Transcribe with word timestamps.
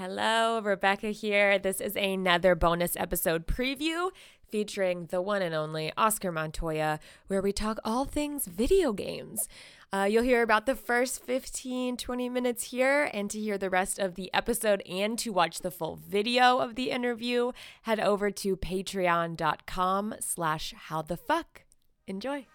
Hello, 0.00 0.62
Rebecca 0.62 1.08
here. 1.08 1.58
This 1.58 1.78
is 1.78 1.94
another 1.94 2.54
bonus 2.54 2.96
episode 2.96 3.46
preview 3.46 4.10
featuring 4.48 5.04
the 5.10 5.20
one 5.20 5.42
and 5.42 5.54
only 5.54 5.92
Oscar 5.94 6.32
Montoya, 6.32 6.98
where 7.26 7.42
we 7.42 7.52
talk 7.52 7.78
all 7.84 8.06
things 8.06 8.46
video 8.46 8.94
games. 8.94 9.46
Uh, 9.92 10.08
you'll 10.10 10.22
hear 10.22 10.40
about 10.40 10.64
the 10.64 10.74
first 10.74 11.22
15, 11.22 11.98
20 11.98 12.28
minutes 12.30 12.70
here, 12.70 13.10
and 13.12 13.30
to 13.30 13.38
hear 13.38 13.58
the 13.58 13.68
rest 13.68 13.98
of 13.98 14.14
the 14.14 14.32
episode 14.32 14.80
and 14.88 15.18
to 15.18 15.34
watch 15.34 15.60
the 15.60 15.70
full 15.70 15.96
video 15.96 16.60
of 16.60 16.76
the 16.76 16.90
interview, 16.90 17.52
head 17.82 18.00
over 18.00 18.30
to 18.30 18.56
patreon.com 18.56 20.14
slash 20.18 20.72
how 20.88 21.02
the 21.02 21.18
fuck. 21.18 21.64
Enjoy. 22.06 22.46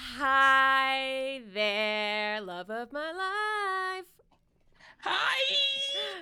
Hi 0.00 1.40
there, 1.52 2.40
love 2.40 2.70
of 2.70 2.92
my 2.92 3.10
life. 3.10 4.06
Hi. 5.02 5.56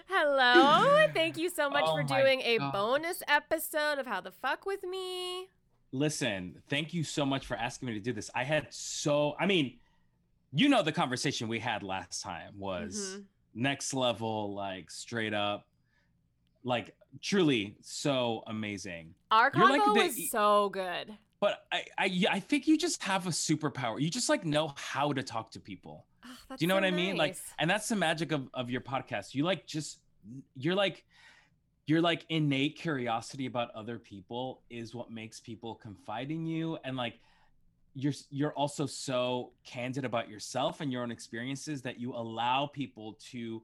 Hello. 0.09 1.07
Thank 1.13 1.37
you 1.37 1.51
so 1.51 1.69
much 1.69 1.85
Oh 1.87 1.95
for 1.97 2.03
doing 2.03 2.41
a 2.41 2.57
God. 2.57 2.73
bonus 2.73 3.23
episode 3.29 3.99
of 3.99 4.07
How 4.07 4.23
the 4.23 4.31
Fuck 4.31 4.65
with 4.65 4.83
Me. 4.83 5.49
Listen, 5.93 6.63
thank 6.71 6.95
you 6.95 7.05
so 7.05 7.27
much 7.27 7.45
for 7.47 7.55
asking 7.55 7.89
me 7.89 7.95
to 7.95 8.01
do 8.01 8.15
this. 8.15 8.31
I 8.35 8.45
had 8.45 8.69
so, 8.73 9.37
I 9.39 9.45
mean, 9.45 9.79
you 10.55 10.71
know, 10.71 10.83
the 10.83 10.93
conversation 10.93 11.47
we 11.47 11.59
had 11.59 11.83
last 11.83 12.23
time 12.23 12.59
was 12.59 13.17
Mhm. 13.19 13.25
next 13.55 13.93
level, 13.93 14.55
like 14.55 14.91
straight 14.91 15.35
up, 15.35 15.67
like 16.65 16.97
truly 17.21 17.77
so 17.83 18.43
amazing. 18.47 19.15
Our 19.31 19.51
You're 19.55 19.69
like 19.69 19.85
the- 19.85 19.93
was 19.93 20.31
so 20.31 20.71
good. 20.71 21.19
But 21.47 21.65
I, 21.71 21.85
I, 21.97 22.05
yeah, 22.07 22.33
I 22.33 22.41
think 22.41 22.67
you 22.67 22.77
just 22.77 23.05
have 23.05 23.29
a 23.29 23.31
superpower. 23.31 24.01
You 24.01 24.11
just 24.11 24.29
like 24.29 24.45
know 24.45 24.73
how 24.75 25.13
to 25.13 25.23
talk 25.23 25.53
to 25.53 25.61
people. 25.61 26.05
Oh, 26.25 26.29
Do 26.49 26.57
you 26.59 26.67
know 26.67 26.73
so 26.73 26.81
what 26.81 26.85
I 26.85 26.91
mean? 26.91 27.17
Like, 27.17 27.37
and 27.61 27.71
that's 27.71 27.89
the 27.89 27.95
magic 27.95 28.33
of, 28.33 28.49
of 28.53 28.69
your 28.69 28.81
podcast. 28.81 29.33
You 29.33 29.45
like 29.45 29.65
just, 29.65 30.01
you're 30.57 30.75
like, 30.75 31.05
your 31.87 32.01
like 32.01 32.27
innate 32.31 32.75
curiosity 32.75 33.47
about 33.47 33.71
other 33.77 33.97
people 33.97 34.63
is 34.71 34.93
what 34.93 35.13
makes 35.13 35.39
people 35.39 35.77
confide 35.77 36.33
in 36.33 36.47
you. 36.47 36.79
And 36.83 36.97
like, 36.97 37.21
you're, 37.95 38.15
you're 38.29 38.53
also 38.55 38.85
so 38.85 39.53
candid 39.65 40.05
about 40.05 40.29
yourself 40.29 40.81
and 40.81 40.91
your 40.91 41.05
own 41.05 41.13
experiences 41.13 41.81
that 41.83 42.01
you 42.01 42.13
allow 42.13 42.67
people 42.67 43.17
to 43.31 43.63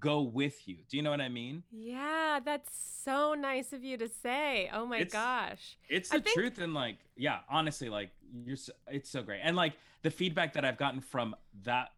go 0.00 0.22
with 0.22 0.66
you. 0.66 0.78
Do 0.88 0.96
you 0.96 1.02
know 1.02 1.10
what 1.10 1.20
I 1.20 1.28
mean? 1.28 1.62
yeah, 1.70 2.40
that's 2.44 2.70
so 3.04 3.34
nice 3.34 3.72
of 3.72 3.84
you 3.84 3.96
to 3.98 4.08
say. 4.08 4.70
Oh 4.72 4.86
my 4.86 4.96
It's- 4.98 5.12
gosh. 5.12 5.76
It's 5.88 6.08
the 6.08 6.20
think- 6.20 6.34
truth. 6.34 6.58
And 6.58 6.72
like, 6.74 6.98
yeah, 7.16 7.40
honestly, 7.50 7.88
like 7.88 8.10
you're, 8.44 8.56
so, 8.56 8.72
it's 8.88 9.10
so 9.10 9.22
great. 9.22 9.40
And 9.42 9.56
like 9.56 9.74
the 10.02 10.10
feedback 10.10 10.54
that 10.54 10.64
I've 10.64 10.78
gotten 10.78 11.00
from 11.00 11.34
that 11.64 11.90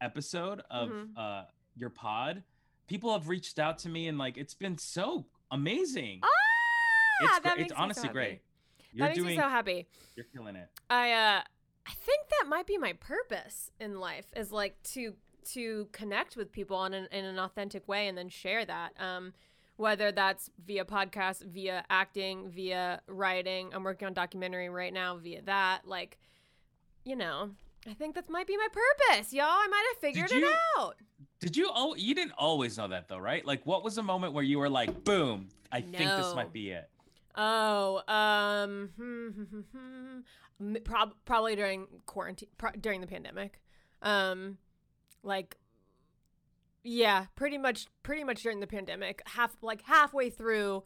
episode 0.00 0.62
of 0.70 0.88
Mhm. 0.88 1.16
uh, 1.16 1.44
your 1.76 1.90
pod, 1.90 2.42
people 2.86 3.12
have 3.12 3.28
reached 3.28 3.58
out 3.58 3.78
to 3.78 3.88
me 3.88 4.08
and 4.08 4.18
like, 4.18 4.36
it's 4.38 4.54
been 4.54 4.78
so 4.78 5.26
amazing. 5.50 6.20
Ah, 6.22 6.28
it's, 7.22 7.38
that 7.40 7.56
makes 7.58 7.70
it's 7.70 7.76
so 7.76 7.82
honestly 7.82 8.02
happy. 8.04 8.12
great. 8.14 8.42
You're 8.94 9.06
makes 9.08 9.18
doing, 9.18 9.28
me 9.30 9.36
so 9.36 9.48
happy. 9.48 9.86
you're 10.16 10.26
killing 10.34 10.56
it. 10.56 10.68
I 10.90 11.12
uh 11.12 11.42
I 11.84 11.90
think 11.94 12.28
that 12.30 12.44
might 12.48 12.66
be 12.66 12.78
my 12.78 12.92
purpose 12.94 13.70
in 13.80 13.98
life 13.98 14.26
is 14.36 14.52
like 14.52 14.80
to 14.94 15.14
to 15.46 15.88
connect 15.92 16.36
with 16.36 16.52
people 16.52 16.84
in 16.84 16.94
an, 16.94 17.08
in 17.12 17.24
an 17.24 17.38
authentic 17.38 17.86
way 17.88 18.08
and 18.08 18.16
then 18.16 18.28
share 18.28 18.64
that. 18.64 18.92
Um 18.98 19.32
whether 19.76 20.12
that's 20.12 20.50
via 20.64 20.84
podcast, 20.84 21.44
via 21.44 21.84
acting, 21.90 22.48
via 22.50 23.00
writing. 23.08 23.70
I'm 23.72 23.82
working 23.82 24.06
on 24.06 24.12
documentary 24.14 24.68
right 24.68 24.92
now 24.92 25.16
via 25.16 25.42
that. 25.42 25.80
Like, 25.86 26.18
you 27.04 27.16
know, 27.16 27.50
I 27.88 27.94
think 27.94 28.14
that 28.14 28.28
might 28.30 28.46
be 28.46 28.56
my 28.56 28.68
purpose, 28.68 29.32
y'all. 29.32 29.46
I 29.46 29.66
might 29.68 29.84
have 29.92 30.00
figured 30.00 30.30
it 30.30 30.54
out. 30.78 30.94
Did 31.40 31.56
you? 31.56 31.68
Oh, 31.74 31.96
you 31.96 32.14
didn't 32.14 32.34
always 32.38 32.78
know 32.78 32.86
that 32.88 33.08
though, 33.08 33.18
right? 33.18 33.44
Like, 33.44 33.66
what 33.66 33.82
was 33.82 33.96
the 33.96 34.02
moment 34.02 34.34
where 34.34 34.44
you 34.44 34.58
were 34.60 34.68
like, 34.68 35.02
"Boom! 35.02 35.48
I 35.72 35.80
think 35.80 35.98
this 35.98 36.34
might 36.36 36.52
be 36.52 36.70
it." 36.70 36.88
Oh, 37.34 38.02
um, 38.06 38.90
m- 40.60 40.76
prob- 40.84 41.14
probably 41.24 41.56
during 41.56 41.86
quarantine, 42.06 42.48
pro- 42.58 42.70
during 42.72 43.00
the 43.00 43.06
pandemic. 43.08 43.60
Um, 44.02 44.58
like, 45.22 45.56
yeah, 46.84 47.26
pretty 47.36 47.58
much, 47.58 47.86
pretty 48.02 48.24
much 48.24 48.42
during 48.42 48.60
the 48.60 48.66
pandemic. 48.66 49.22
Half, 49.26 49.56
like 49.62 49.82
halfway 49.82 50.30
through 50.30 50.82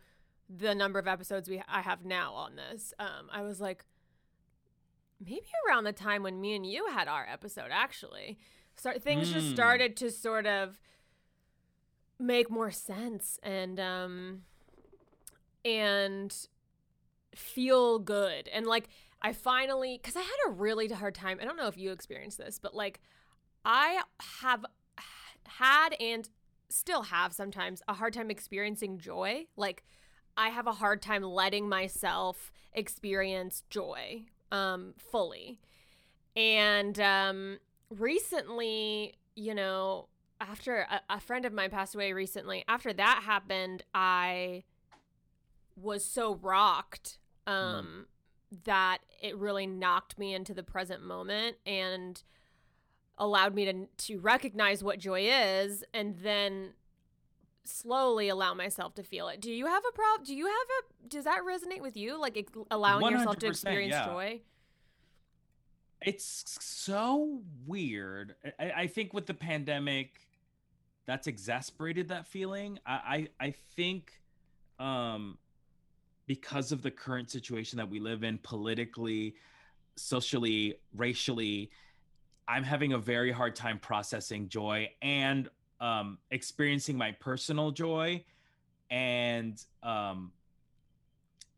the 0.48 0.74
number 0.74 0.98
of 0.98 1.06
episodes 1.08 1.48
we 1.48 1.62
I 1.68 1.80
have 1.80 2.04
now 2.04 2.32
on 2.34 2.56
this, 2.56 2.92
um, 2.98 3.28
I 3.32 3.42
was 3.42 3.60
like, 3.60 3.84
maybe 5.24 5.46
around 5.68 5.84
the 5.84 5.92
time 5.92 6.22
when 6.22 6.40
me 6.40 6.54
and 6.54 6.66
you 6.66 6.86
had 6.92 7.08
our 7.08 7.26
episode, 7.28 7.70
actually, 7.70 8.38
start 8.76 9.02
things 9.02 9.32
just 9.32 9.46
Mm. 9.48 9.54
started 9.54 9.96
to 9.96 10.10
sort 10.10 10.46
of 10.46 10.78
make 12.18 12.50
more 12.50 12.70
sense 12.70 13.38
and 13.42 13.78
um 13.80 14.42
and 15.64 16.46
feel 17.34 17.98
good 17.98 18.48
and 18.48 18.66
like 18.66 18.88
i 19.20 19.32
finally 19.32 19.98
because 20.00 20.16
i 20.16 20.20
had 20.20 20.36
a 20.46 20.50
really 20.50 20.88
hard 20.88 21.14
time 21.14 21.38
i 21.42 21.44
don't 21.44 21.56
know 21.58 21.66
if 21.66 21.76
you 21.76 21.90
experienced 21.92 22.38
this 22.38 22.58
but 22.58 22.74
like 22.74 23.00
i 23.66 24.00
have 24.42 24.64
had 25.46 25.94
and 26.00 26.28
still 26.68 27.02
have 27.02 27.32
sometimes 27.32 27.82
a 27.88 27.94
hard 27.94 28.12
time 28.12 28.30
experiencing 28.30 28.98
joy. 28.98 29.46
Like 29.56 29.84
i 30.36 30.48
have 30.48 30.66
a 30.66 30.72
hard 30.72 31.02
time 31.02 31.22
letting 31.22 31.68
myself 31.68 32.50
experience 32.72 33.62
joy 33.68 34.24
um 34.52 34.94
fully. 34.96 35.60
And 36.34 36.98
um 37.00 37.58
recently 37.90 39.14
you 39.34 39.54
know 39.54 40.08
after 40.40 40.86
a, 40.90 41.00
a 41.10 41.20
friend 41.20 41.44
of 41.44 41.52
mine 41.52 41.70
passed 41.70 41.94
away 41.94 42.12
recently 42.12 42.64
after 42.68 42.92
that 42.92 43.22
happened 43.24 43.84
i 43.94 44.64
was 45.76 46.04
so 46.04 46.34
rocked 46.34 47.18
um 47.46 48.06
that 48.64 48.98
it 49.20 49.36
really 49.36 49.66
knocked 49.66 50.18
me 50.18 50.34
into 50.34 50.54
the 50.54 50.62
present 50.62 51.02
moment. 51.02 51.56
And 51.66 52.22
allowed 53.18 53.54
me 53.54 53.64
to 53.64 53.86
to 54.06 54.18
recognize 54.18 54.84
what 54.84 54.98
joy 54.98 55.28
is 55.28 55.84
and 55.94 56.16
then 56.18 56.72
slowly 57.64 58.28
allow 58.28 58.54
myself 58.54 58.94
to 58.94 59.02
feel 59.02 59.28
it. 59.28 59.40
Do 59.40 59.50
you 59.50 59.66
have 59.66 59.82
a 59.88 59.92
problem? 59.92 60.24
Do 60.24 60.34
you 60.34 60.46
have 60.46 60.54
a 60.54 61.08
does 61.08 61.24
that 61.24 61.40
resonate 61.40 61.80
with 61.80 61.96
you 61.96 62.20
like 62.20 62.36
ex- 62.36 62.52
allowing 62.70 63.10
yourself 63.12 63.38
to 63.38 63.48
experience 63.48 63.92
yeah. 63.92 64.06
joy? 64.06 64.40
It's 66.02 66.44
so 66.60 67.40
weird. 67.66 68.34
I, 68.58 68.72
I 68.76 68.86
think 68.86 69.14
with 69.14 69.26
the 69.26 69.34
pandemic, 69.34 70.20
that's 71.06 71.26
exasperated 71.26 72.08
that 72.08 72.26
feeling. 72.26 72.78
I, 72.86 73.28
I, 73.40 73.46
I 73.46 73.54
think 73.76 74.12
um, 74.78 75.38
because 76.26 76.72
of 76.72 76.82
the 76.82 76.90
current 76.90 77.30
situation 77.30 77.78
that 77.78 77.88
we 77.88 77.98
live 77.98 78.24
in 78.24 78.38
politically, 78.38 79.36
socially, 79.96 80.74
racially, 80.94 81.70
I'm 82.48 82.62
having 82.62 82.92
a 82.92 82.98
very 82.98 83.32
hard 83.32 83.56
time 83.56 83.78
processing 83.78 84.48
joy 84.48 84.90
and 85.02 85.48
um, 85.80 86.18
experiencing 86.30 86.96
my 86.96 87.12
personal 87.12 87.70
joy 87.72 88.24
and 88.90 89.60
um, 89.82 90.32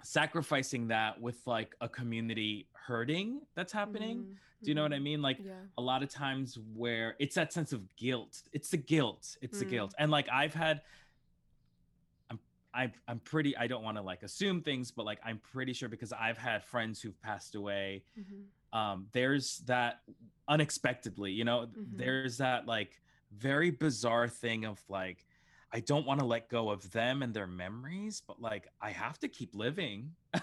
sacrificing 0.03 0.89
that 0.89 1.21
with 1.21 1.37
like 1.47 1.75
a 1.81 1.89
community 1.89 2.69
hurting 2.73 3.41
that's 3.55 3.73
happening. 3.73 4.19
Mhm, 4.19 4.37
Do 4.65 4.71
you 4.71 4.75
know 4.75 4.83
what 4.83 4.93
I 4.93 4.99
mhm. 4.99 5.03
mean? 5.03 5.23
Like 5.23 5.39
Yeah. 5.45 5.61
a 5.77 5.83
lot 5.83 6.03
of 6.03 6.09
times 6.09 6.59
where 6.75 7.17
it's 7.19 7.35
that 7.35 7.53
sense 7.53 7.73
of 7.73 7.95
guilt. 7.97 8.43
It's 8.53 8.71
the 8.71 8.77
guilt. 8.79 9.37
It's 9.43 9.59
the 9.59 9.67
Mm. 9.67 9.71
guilt. 9.71 9.95
And 9.99 10.11
like 10.11 10.29
I've 10.31 10.55
had 10.55 10.83
I'm 12.31 12.41
I 12.75 12.93
I'm 13.07 13.21
pretty 13.21 13.57
I 13.57 13.67
don't 13.67 13.83
want 13.85 13.97
to 13.99 14.03
like 14.03 14.23
assume 14.23 14.63
things, 14.63 14.91
but 14.91 15.05
like 15.05 15.21
I'm 15.25 15.39
pretty 15.39 15.75
sure 15.75 15.89
because 15.89 16.13
I've 16.13 16.39
had 16.39 16.65
friends 16.65 17.01
who've 17.03 17.21
passed 17.21 17.55
away. 17.55 18.05
Mhm. 18.19 18.47
Um 18.73 19.09
there's 19.13 19.59
that 19.61 20.03
unexpectedly, 20.49 21.33
you 21.33 21.45
know, 21.45 21.67
Mhm. 21.77 21.97
there's 21.97 22.39
that 22.39 22.67
like 22.67 23.01
very 23.31 23.71
bizarre 23.71 24.29
thing 24.29 24.65
of 24.65 24.83
like 24.89 25.27
I 25.73 25.81
don't 25.81 26.07
want 26.07 26.21
to 26.21 26.27
let 26.27 26.49
go 26.49 26.71
of 26.71 26.91
them 26.93 27.23
and 27.23 27.35
their 27.35 27.47
memories, 27.47 28.23
but 28.27 28.41
like 28.41 28.69
I 28.81 28.91
have 28.91 29.19
to 29.21 29.29
keep 29.29 29.55
living. 29.55 30.17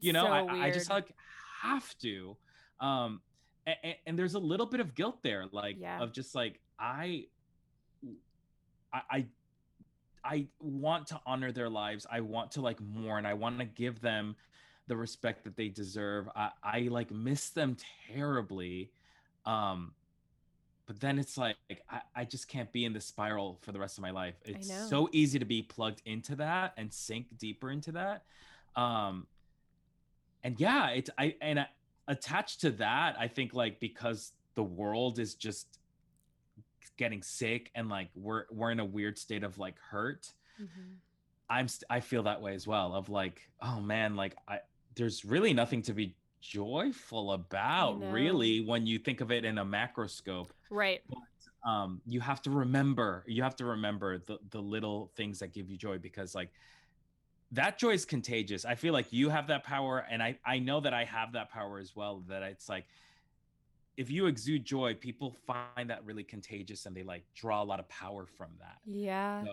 You 0.00 0.12
know 0.12 0.26
so 0.26 0.48
I, 0.48 0.66
I 0.68 0.70
just 0.70 0.88
like 0.90 1.12
have 1.60 1.98
to 1.98 2.36
um 2.80 3.20
and, 3.66 3.96
and 4.06 4.18
there's 4.18 4.34
a 4.34 4.38
little 4.38 4.66
bit 4.66 4.78
of 4.78 4.94
guilt 4.94 5.22
there 5.24 5.46
like 5.50 5.76
Yeah. 5.80 6.00
of 6.00 6.12
just 6.12 6.34
like 6.36 6.60
i 6.78 7.26
i 8.92 9.00
i 9.10 9.26
I 10.24 10.46
want 10.60 11.08
to 11.08 11.20
honor 11.26 11.50
their 11.50 11.68
lives 11.68 12.06
i 12.08 12.20
want 12.20 12.52
to 12.52 12.60
like 12.60 12.80
mourn 12.80 13.26
i 13.26 13.34
want 13.34 13.58
to 13.58 13.64
give 13.64 14.00
them 14.00 14.36
the 14.92 14.96
respect 14.98 15.42
that 15.44 15.56
they 15.56 15.68
deserve. 15.68 16.28
I 16.36 16.50
i 16.62 16.78
like 16.90 17.10
miss 17.10 17.48
them 17.48 17.78
terribly 18.12 18.90
um 19.46 19.94
but 20.84 21.00
then 21.00 21.18
it's 21.18 21.38
like 21.38 21.56
I, 21.88 22.00
I 22.14 22.24
just 22.26 22.46
can't 22.46 22.70
be 22.72 22.84
in 22.84 22.92
this 22.92 23.06
spiral 23.06 23.58
for 23.62 23.72
the 23.72 23.78
rest 23.78 23.96
of 23.96 24.02
my 24.02 24.10
life. 24.10 24.34
It's 24.44 24.68
so 24.88 25.08
easy 25.12 25.38
to 25.38 25.46
be 25.46 25.62
plugged 25.62 26.02
into 26.04 26.36
that 26.36 26.74
and 26.76 26.92
sink 26.92 27.38
deeper 27.38 27.70
into 27.70 27.92
that 27.92 28.24
um 28.76 29.26
and 30.44 30.60
yeah 30.60 30.88
it's 30.90 31.08
i 31.16 31.34
and 31.40 31.60
I, 31.60 31.66
attached 32.08 32.60
to 32.62 32.70
that 32.72 33.16
i 33.18 33.28
think 33.28 33.54
like 33.54 33.80
because 33.80 34.32
the 34.54 34.62
world 34.62 35.18
is 35.18 35.34
just 35.34 35.78
getting 36.98 37.22
sick 37.22 37.70
and 37.74 37.88
like 37.88 38.08
we're 38.14 38.44
we're 38.50 38.70
in 38.70 38.80
a 38.80 38.84
weird 38.84 39.16
state 39.18 39.42
of 39.44 39.58
like 39.58 39.76
hurt 39.90 40.32
Mhm. 40.60 40.96
i'm 41.50 41.68
st- 41.68 41.84
i 41.90 42.00
feel 42.00 42.22
that 42.24 42.40
way 42.42 42.54
as 42.54 42.66
well 42.66 42.94
of 42.94 43.08
like 43.08 43.42
oh 43.62 43.80
man 43.80 44.16
like 44.16 44.36
i 44.48 44.58
there's 44.94 45.24
really 45.24 45.52
nothing 45.52 45.82
to 45.82 45.92
be 45.92 46.16
joyful 46.40 47.32
about 47.32 47.98
really 48.12 48.60
when 48.64 48.86
you 48.86 48.98
think 48.98 49.20
of 49.20 49.30
it 49.30 49.44
in 49.44 49.58
a 49.58 49.64
macroscope 49.64 50.50
Right. 50.70 51.00
um 51.64 52.00
you 52.06 52.20
have 52.20 52.42
to 52.42 52.50
remember 52.50 53.24
you 53.28 53.42
have 53.42 53.54
to 53.56 53.64
remember 53.64 54.18
the 54.18 54.38
the 54.50 54.60
little 54.60 55.12
things 55.16 55.38
that 55.38 55.52
give 55.52 55.70
you 55.70 55.76
joy 55.76 55.98
because 55.98 56.34
like 56.34 56.50
that 57.52 57.78
joy 57.78 57.90
is 57.90 58.04
contagious 58.04 58.64
i 58.64 58.74
feel 58.74 58.92
like 58.92 59.12
you 59.12 59.28
have 59.28 59.46
that 59.46 59.62
power 59.62 60.04
and 60.10 60.20
i 60.22 60.36
i 60.44 60.58
know 60.58 60.80
that 60.80 60.92
i 60.94 61.04
have 61.04 61.32
that 61.32 61.48
power 61.50 61.78
as 61.78 61.94
well 61.94 62.24
that 62.26 62.42
it's 62.42 62.68
like 62.68 62.86
if 63.96 64.10
you 64.10 64.26
exude 64.26 64.64
joy 64.64 64.94
people 64.94 65.36
find 65.46 65.90
that 65.90 66.04
really 66.04 66.24
contagious 66.24 66.86
and 66.86 66.96
they 66.96 67.02
like 67.04 67.24
draw 67.36 67.62
a 67.62 67.64
lot 67.64 67.78
of 67.78 67.88
power 67.88 68.26
from 68.26 68.50
that 68.58 68.78
Yeah. 68.86 69.44
so, 69.44 69.52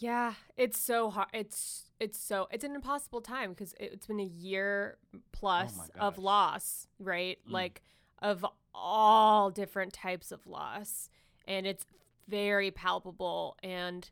Yeah, 0.00 0.32
it's 0.56 0.78
so 0.78 1.10
hard. 1.10 1.28
It's 1.34 1.90
it's 2.00 2.18
so 2.18 2.48
it's 2.50 2.64
an 2.64 2.74
impossible 2.74 3.20
time 3.20 3.50
because 3.50 3.74
it, 3.74 3.90
it's 3.92 4.06
been 4.06 4.18
a 4.18 4.24
year 4.24 4.96
plus 5.30 5.90
of 5.98 6.18
loss, 6.18 6.86
right? 6.98 7.38
Mm. 7.46 7.52
Like 7.52 7.82
of 8.20 8.44
all 8.74 9.50
different 9.50 9.92
types 9.92 10.32
of 10.32 10.46
loss, 10.46 11.10
and 11.46 11.66
it's 11.66 11.84
very 12.28 12.70
palpable. 12.70 13.58
And 13.62 14.08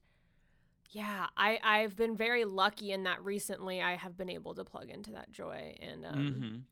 yeah, 0.91 1.29
I 1.39 1.59
I've 1.65 1.97
been 1.97 2.17
very 2.17 2.45
lucky 2.45 2.93
in 2.93 3.05
that 3.05 3.25
recently. 3.25 3.81
I 3.81 3.97
have 3.97 4.15
been 4.15 4.31
able 4.31 4.55
to 4.57 4.65
plug 4.65 4.91
into 4.91 5.13
that 5.13 5.33
joy, 5.33 5.75
and 5.81 6.05
um, 6.05 6.67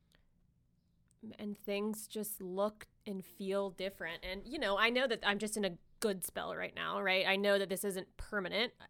mhm. 1.25 1.33
and 1.39 1.57
things 1.57 2.07
just 2.07 2.43
look 2.43 2.87
and 3.07 3.25
feel 3.25 3.71
different. 3.71 4.19
And 4.31 4.43
you 4.45 4.59
know, 4.59 4.77
I 4.77 4.91
know 4.91 5.07
that 5.07 5.21
I'm 5.25 5.39
just 5.39 5.57
in 5.57 5.65
a 5.65 5.71
good 6.01 6.25
spell 6.25 6.55
right 6.55 6.75
now, 6.75 7.01
right? 7.01 7.27
I 7.27 7.37
know 7.37 7.59
that 7.59 7.69
this 7.69 7.85
isn't 7.85 8.17
permanent. 8.17 8.73
Uh, 8.81 8.85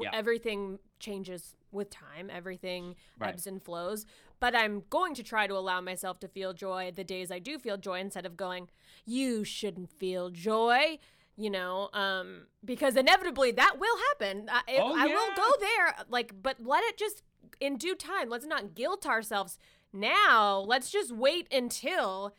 Yeah. 0.00 0.10
Everything 0.14 0.78
changes 0.98 1.54
with 1.70 1.90
time. 1.90 2.30
Everything 2.30 2.96
Right. 3.18 3.28
ebbs 3.34 3.46
and 3.46 3.62
flows. 3.62 4.06
But 4.40 4.54
I'm 4.56 4.84
going 4.88 5.14
to 5.14 5.22
try 5.22 5.46
to 5.46 5.54
allow 5.54 5.80
myself 5.82 6.18
to 6.20 6.28
feel 6.28 6.54
joy 6.54 6.90
the 6.94 7.04
days 7.04 7.30
I 7.30 7.38
do 7.40 7.58
feel 7.58 7.76
joy 7.76 8.00
instead 8.00 8.24
of 8.24 8.36
going, 8.38 8.70
"You 9.04 9.44
shouldn't 9.44 9.90
feel 9.90 10.30
joy." 10.30 10.98
You 11.36 11.50
know, 11.50 11.90
um, 11.92 12.46
because 12.64 12.96
inevitably 12.96 13.50
that 13.52 13.78
will 13.78 13.98
happen. 14.08 14.48
I, 14.48 14.62
Oh, 14.78 14.94
I 14.96 15.06
will 15.06 15.34
go 15.34 15.52
there, 15.60 15.94
like, 16.08 16.40
but 16.42 16.60
let 16.64 16.84
it 16.84 16.96
just 16.96 17.22
in 17.60 17.76
due 17.76 17.96
time. 17.96 18.28
Let's 18.30 18.46
not 18.46 18.74
guilt 18.74 19.04
ourselves 19.04 19.58
now. 19.92 20.60
Let's 20.60 20.90
just 20.90 21.10
wait 21.12 21.52
until 21.52 22.34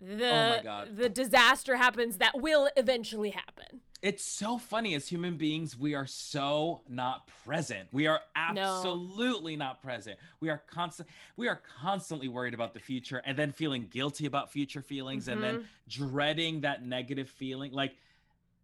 the 0.00 0.30
Oh 0.30 0.48
my 0.56 0.60
God. 0.62 0.96
the 0.96 1.08
disaster 1.08 1.76
happens 1.76 2.18
that 2.18 2.40
will 2.40 2.68
eventually 2.76 3.30
happen. 3.30 3.80
it's 4.02 4.24
so 4.24 4.56
funny 4.56 4.94
as 4.94 5.06
human 5.08 5.36
beings 5.36 5.76
we 5.78 5.94
are 5.94 6.06
so 6.06 6.80
not 6.88 7.28
present 7.44 7.86
we 7.92 8.06
are 8.06 8.20
No. 8.54 8.62
absolutely 8.62 9.56
not 9.56 9.82
present 9.82 10.18
we 10.40 10.48
are 10.48 10.62
constant 10.70 11.08
we 11.36 11.48
are 11.48 11.60
constantly 11.82 12.28
worried 12.28 12.54
about 12.54 12.72
the 12.72 12.80
future 12.80 13.20
and 13.26 13.36
then 13.36 13.52
feeling 13.52 13.86
guilty 13.90 14.24
about 14.26 14.50
future 14.50 14.80
feelings 14.82 15.28
and 15.28 15.42
then 15.42 15.66
dreading 15.88 16.62
that 16.62 16.82
negative 16.84 17.28
feeling 17.28 17.72
like 17.72 17.94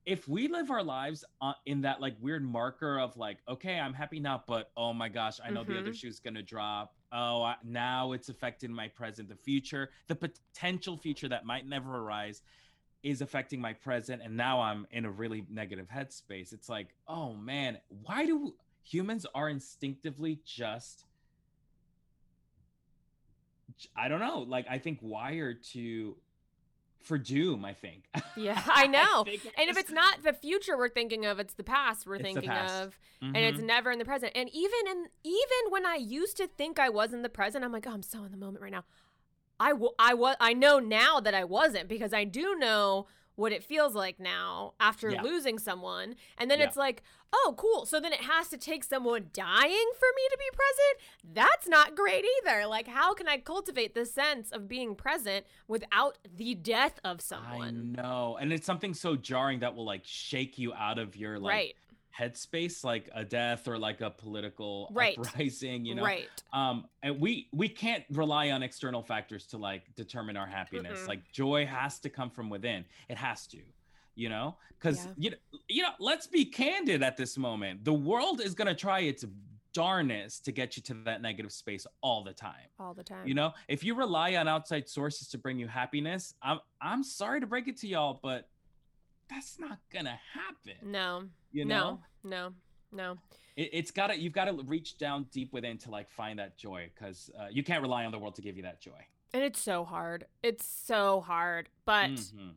if 0.06 0.26
we 0.28 0.48
live 0.48 0.70
our 0.70 0.82
lives 0.82 1.22
uh, 1.42 1.52
in 1.66 1.82
that 1.82 2.00
like 2.00 2.14
weird 2.20 2.42
marker 2.44 2.98
of 2.98 3.14
like 3.18 3.38
okay 3.46 3.78
i'm 3.78 3.92
happy 3.92 4.20
now 4.20 4.42
but 4.46 4.70
oh 4.76 4.94
my 4.94 5.08
gosh 5.10 5.38
i 5.44 5.50
know 5.50 5.64
the 5.64 5.78
other 5.78 5.90
Mhm. 5.90 5.96
shoe's 6.00 6.18
gonna 6.20 6.42
drop 6.42 6.94
oh 7.12 7.42
I, 7.42 7.56
now 7.64 8.12
it's 8.12 8.28
affecting 8.28 8.72
my 8.72 8.88
present. 8.88 9.28
The 9.28 9.36
future 9.36 9.90
the 10.06 10.14
potential 10.16 10.96
future 10.96 11.28
that 11.28 11.44
might 11.44 11.66
never 11.66 11.98
arise 11.98 12.42
is 13.02 13.20
affecting 13.20 13.60
my 13.60 13.72
present 13.72 14.20
and 14.24 14.36
now 14.36 14.60
i'm 14.60 14.86
in 14.90 15.04
a 15.04 15.10
really 15.10 15.44
negative 15.50 15.88
headspace. 15.88 16.52
It's 16.52 16.68
like 16.68 16.88
oh 17.08 17.34
man 17.34 17.78
why 18.02 18.26
do 18.26 18.54
humans 18.82 19.26
are 19.34 19.48
instinctively 19.48 20.38
just 20.44 21.04
i 23.96 24.08
don't 24.08 24.20
know 24.20 24.38
like 24.48 24.64
i 24.70 24.78
think 24.78 24.98
wired 25.02 25.62
to 25.62 26.16
for 27.00 27.18
doom 27.18 27.64
i 27.64 27.72
think 27.72 28.04
Yeah, 28.36 28.60
I 28.66 28.86
know. 28.86 29.24
think 29.24 29.44
and 29.58 29.70
if 29.70 29.76
it's- 29.78 29.92
not 29.94 30.22
the 30.22 30.32
future 30.32 30.76
we're 30.76 30.88
thinking 30.90 31.24
of, 31.24 31.38
it's 31.38 31.54
the 31.54 31.64
past 31.64 32.06
we're 32.06 32.16
It's 32.16 32.24
thinking 32.24 32.50
past. 32.50 32.74
of, 32.82 32.98
and 33.22 33.36
it's 33.36 33.58
Mhm. 33.60 33.64
never 33.64 33.90
in 33.90 33.98
the 33.98 34.04
present. 34.04 34.32
And 34.34 34.48
even 34.52 34.80
in 34.88 35.06
even 35.24 35.70
when 35.70 35.86
I 35.86 35.94
used 35.96 36.36
to 36.38 36.46
think 36.46 36.78
I 36.78 36.88
was 36.90 37.12
in 37.14 37.22
the 37.22 37.28
present, 37.30 37.64
I'm 37.64 37.72
like, 37.72 37.86
oh, 37.86 37.92
I'm 37.92 38.02
so 38.02 38.24
in 38.24 38.30
the 38.32 38.36
moment 38.36 38.62
right 38.62 38.72
now. 38.72 38.84
I 39.58 39.70
w- 39.70 39.92
I 39.98 40.12
was 40.14 40.36
I 40.38 40.52
know 40.52 40.78
now 40.80 41.18
that 41.20 41.32
I 41.34 41.44
wasn't 41.44 41.88
because 41.88 42.12
I 42.12 42.24
do 42.24 42.56
know 42.56 43.06
what 43.36 43.52
it 43.52 43.62
feels 43.62 43.94
like 43.94 44.18
now 44.18 44.74
after 44.80 45.10
Yeah. 45.10 45.22
losing 45.22 45.58
someone. 45.58 46.16
And 46.36 46.50
then 46.50 46.58
Yeah. 46.58 46.66
it's 46.66 46.76
like, 46.76 47.02
oh, 47.32 47.54
cool. 47.56 47.84
So 47.86 48.00
then 48.00 48.12
it 48.12 48.22
has 48.22 48.48
to 48.48 48.56
take 48.56 48.82
someone 48.82 49.28
dying 49.32 49.90
for 49.98 50.08
me 50.16 50.22
to 50.30 50.38
be 50.38 50.56
present. 50.56 51.34
That's 51.34 51.68
not 51.68 51.94
great 51.94 52.24
either. 52.38 52.66
Like, 52.66 52.88
how 52.88 53.12
can 53.14 53.28
I 53.28 53.36
cultivate 53.38 53.94
the 53.94 54.06
sense 54.06 54.50
of 54.50 54.68
being 54.68 54.94
present 54.94 55.46
without 55.68 56.18
the 56.34 56.54
death 56.54 56.98
of 57.04 57.20
someone? 57.20 57.94
I 57.98 58.02
know. 58.02 58.38
And 58.40 58.52
it's 58.52 58.66
something 58.66 58.94
so 58.94 59.16
jarring 59.16 59.58
that 59.60 59.74
will 59.74 59.84
like 59.84 60.02
shake 60.04 60.58
you 60.58 60.72
out 60.72 60.98
of 60.98 61.14
your 61.14 61.38
like 61.38 61.52
right. 61.52 61.76
Headspace, 62.18 62.84
like 62.84 63.08
a 63.14 63.24
death 63.24 63.68
or 63.68 63.78
like 63.78 64.00
a 64.00 64.10
political 64.10 64.88
Right. 64.92 65.18
uprising, 65.18 65.84
you 65.84 65.94
know. 65.94 66.02
Right. 66.04 66.28
Um, 66.52 66.86
and 67.02 67.20
we 67.20 67.48
we 67.52 67.68
can't 67.68 68.04
rely 68.10 68.50
on 68.50 68.62
external 68.62 69.02
factors 69.02 69.46
to 69.48 69.58
like 69.58 69.94
determine 69.94 70.36
our 70.36 70.46
happiness. 70.46 71.00
Mm-mm. 71.00 71.08
Like 71.08 71.30
joy 71.32 71.66
has 71.66 71.98
to 72.00 72.08
come 72.08 72.30
from 72.30 72.48
within. 72.50 72.84
It 73.08 73.16
has 73.18 73.46
to, 73.48 73.58
you 74.14 74.28
know, 74.28 74.56
because 74.78 75.04
Yeah. 75.06 75.12
you 75.18 75.30
know, 75.30 75.36
you 75.68 75.82
know, 75.82 75.90
let's 75.98 76.26
be 76.26 76.44
candid 76.44 77.02
at 77.02 77.16
this 77.16 77.36
moment. 77.36 77.84
The 77.84 77.94
world 77.94 78.40
is 78.40 78.54
gonna 78.54 78.74
try 78.74 79.00
its 79.00 79.24
darnest 79.72 80.44
to 80.46 80.52
get 80.52 80.74
you 80.76 80.82
to 80.82 80.94
that 81.04 81.20
negative 81.20 81.52
space 81.52 81.86
all 82.00 82.24
the 82.24 82.32
time. 82.32 82.68
All 82.80 82.94
the 82.94 83.04
time. 83.04 83.26
You 83.28 83.34
know, 83.34 83.52
if 83.68 83.84
you 83.84 83.94
rely 83.94 84.36
on 84.36 84.48
outside 84.48 84.88
sources 84.88 85.28
to 85.28 85.38
bring 85.38 85.58
you 85.58 85.68
happiness, 85.68 86.32
I'm 86.42 86.60
I'm 86.80 87.02
sorry 87.02 87.40
to 87.40 87.46
break 87.46 87.68
it 87.68 87.76
to 87.78 87.86
y'all, 87.86 88.18
but 88.22 88.48
that's 89.28 89.58
not 89.58 89.78
gonna 89.92 90.18
happen. 90.34 90.74
No. 90.90 91.24
You 91.52 91.64
know, 91.64 92.00
No. 92.22 92.52
No. 92.52 92.52
No. 92.92 93.18
it, 93.56 93.70
it's 93.72 93.90
gotta 93.90 94.18
you've 94.18 94.32
got 94.32 94.44
to 94.46 94.52
reach 94.66 94.96
down 94.98 95.26
deep 95.32 95.52
within 95.52 95.76
to 95.78 95.90
like 95.90 96.08
find 96.10 96.38
that 96.38 96.56
joy 96.56 96.90
because 96.94 97.30
uh, 97.38 97.46
you 97.50 97.62
can't 97.64 97.82
rely 97.82 98.04
on 98.04 98.12
the 98.12 98.18
world 98.18 98.34
to 98.36 98.42
give 98.42 98.56
you 98.56 98.62
that 98.62 98.80
joy. 98.80 99.06
And 99.34 99.42
it's 99.42 99.60
so 99.60 99.84
hard. 99.84 100.26
It's 100.42 100.64
so 100.66 101.20
hard, 101.20 101.68
but 101.84 102.10
Mhm. 102.10 102.54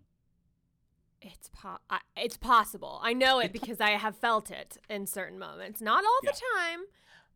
it's 1.22 1.50
po- 1.50 1.80
I, 1.90 2.00
it's 2.16 2.38
possible. 2.38 3.00
I 3.04 3.14
know 3.14 3.40
it 3.40 3.52
because 3.52 3.82
I 3.82 3.92
have 3.92 4.16
felt 4.18 4.52
it 4.52 4.78
in 4.90 5.06
certain 5.08 5.40
moments. 5.40 5.82
Not 5.82 6.04
all 6.06 6.20
Yeah. 6.24 6.32
the 6.32 6.42
time. 6.58 6.80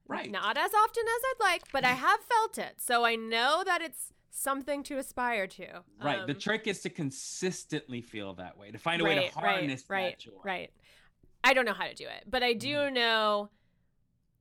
Right. 0.07 0.29
Not 0.31 0.57
as 0.57 0.71
often 0.73 1.03
as 1.07 1.21
I'd 1.25 1.39
like, 1.43 1.71
but 1.71 1.83
I 1.83 1.91
have 1.93 2.19
felt 2.21 2.57
it. 2.57 2.75
So 2.79 3.03
I 3.05 3.15
know 3.15 3.63
that 3.65 3.81
it's 3.81 4.12
something 4.33 4.83
to 4.83 4.97
aspire 4.97 5.47
to. 5.47 5.83
Right. 6.01 6.25
the 6.25 6.33
Um, 6.33 6.39
trick 6.39 6.67
is 6.67 6.81
to 6.81 6.89
consistently 6.89 8.01
feel 8.01 8.33
that 8.35 8.57
way, 8.57 8.71
to 8.71 8.77
find 8.77 9.01
a 9.01 9.05
way 9.05 9.15
to 9.15 9.27
harness 9.39 9.85
right, 9.89 10.01
that 10.01 10.03
right, 10.03 10.19
joy. 10.19 10.31
Right. 10.43 10.73
I 11.43 11.53
don't 11.53 11.65
know 11.65 11.73
how 11.73 11.87
to 11.87 11.93
do 11.93 12.07
it, 12.07 12.23
but 12.27 12.41
I 12.43 12.53
do 12.53 12.75
Mhm. 12.75 12.93
know 12.93 13.49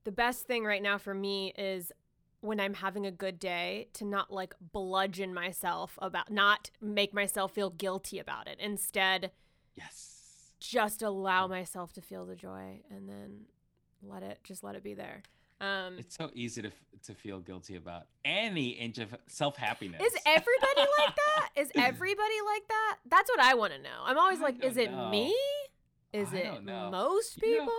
the 0.03 0.11
best 0.11 0.47
thing 0.47 0.65
right 0.65 0.81
now 0.81 0.97
for 0.97 1.13
me 1.13 1.53
is 1.57 1.91
when 2.41 2.59
I'm 2.59 2.73
having 2.73 3.05
a 3.05 3.11
good 3.11 3.39
day 3.39 3.87
to 3.93 4.03
not 4.03 4.31
like 4.31 4.53
bludgeon 4.59 5.33
myself 5.33 5.97
about 6.01 6.29
not 6.29 6.71
make 6.81 7.13
myself 7.13 7.53
feel 7.53 7.69
guilty 7.69 8.19
about 8.19 8.47
it. 8.47 8.59
Instead, 8.59 9.31
Yes. 9.75 10.53
just 10.59 11.01
allow 11.01 11.47
myself 11.47 11.93
to 11.93 12.01
feel 12.01 12.25
the 12.25 12.35
joy 12.35 12.83
and 12.89 13.07
then 13.07 13.45
let 14.01 14.23
it 14.23 14.39
just 14.43 14.63
let 14.63 14.75
it 14.75 14.83
be 14.83 14.93
there. 14.93 15.23
Um 15.61 15.97
It's 15.99 16.15
so 16.15 16.29
easy 16.33 16.61
to 16.61 16.71
to 17.05 17.13
feel 17.13 17.39
guilty 17.39 17.75
about 17.75 18.03
any 18.23 18.69
inch 18.69 18.97
of 18.97 19.13
self 19.27 19.57
happiness. 19.57 20.01
is 20.01 20.15
everybody 20.25 20.87
like 20.99 21.15
that? 21.15 21.49
Is 21.57 21.69
everybody 21.75 22.35
like 22.45 22.67
that? 22.69 22.97
That's 23.09 23.29
what 23.29 23.39
I 23.39 23.53
want 23.55 23.73
to 23.73 23.79
know. 23.79 24.01
I'm 24.05 24.17
always 24.17 24.39
I 24.39 24.43
like, 24.43 24.63
is 24.63 24.77
it 24.77 24.91
know. 24.91 25.09
me? 25.09 25.35
Is 26.13 26.33
I 26.33 26.37
it 26.37 26.63
most 26.63 27.41
You 27.41 27.57
know, 27.57 27.59
people? 27.63 27.73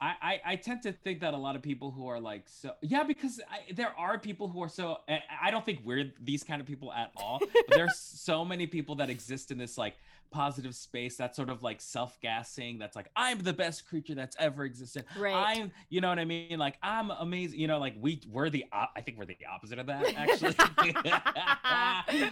I, 0.00 0.14
I, 0.20 0.40
I 0.52 0.56
tend 0.56 0.82
to 0.82 0.92
think 0.92 1.20
that 1.20 1.34
a 1.34 1.36
lot 1.36 1.56
of 1.56 1.62
people 1.62 1.90
who 1.90 2.08
are 2.08 2.20
like 2.20 2.42
so 2.46 2.72
yeah 2.82 3.04
because 3.04 3.40
I, 3.50 3.72
there 3.72 3.92
are 3.96 4.18
people 4.18 4.48
who 4.48 4.62
are 4.62 4.68
so 4.68 4.98
I, 5.08 5.20
I 5.44 5.50
don't 5.50 5.64
think 5.64 5.80
we're 5.84 6.12
these 6.20 6.42
kind 6.42 6.60
of 6.60 6.66
people 6.66 6.92
at 6.92 7.12
all 7.16 7.38
but 7.38 7.50
there's 7.70 7.96
so 7.98 8.44
many 8.44 8.66
people 8.66 8.96
that 8.96 9.08
exist 9.08 9.50
in 9.50 9.56
this 9.56 9.78
like 9.78 9.94
positive 10.34 10.74
space 10.74 11.16
that's 11.16 11.36
sort 11.36 11.48
of 11.48 11.62
like 11.62 11.80
self-gassing 11.80 12.76
that's 12.78 12.96
like 12.96 13.08
i'm 13.14 13.38
the 13.38 13.52
best 13.52 13.86
creature 13.88 14.14
that's 14.16 14.36
ever 14.40 14.64
existed 14.64 15.04
Right. 15.16 15.58
i'm 15.58 15.70
you 15.90 16.00
know 16.00 16.08
what 16.08 16.18
i 16.18 16.24
mean 16.24 16.58
like 16.58 16.76
i'm 16.82 17.10
amazing 17.12 17.60
you 17.60 17.68
know 17.68 17.78
like 17.78 17.94
we 18.00 18.20
we're 18.28 18.50
the 18.50 18.64
op- 18.72 18.90
i 18.96 19.00
think 19.00 19.16
we're 19.16 19.26
the 19.26 19.36
opposite 19.52 19.78
of 19.78 19.86
that 19.86 20.12
actually 20.16 20.54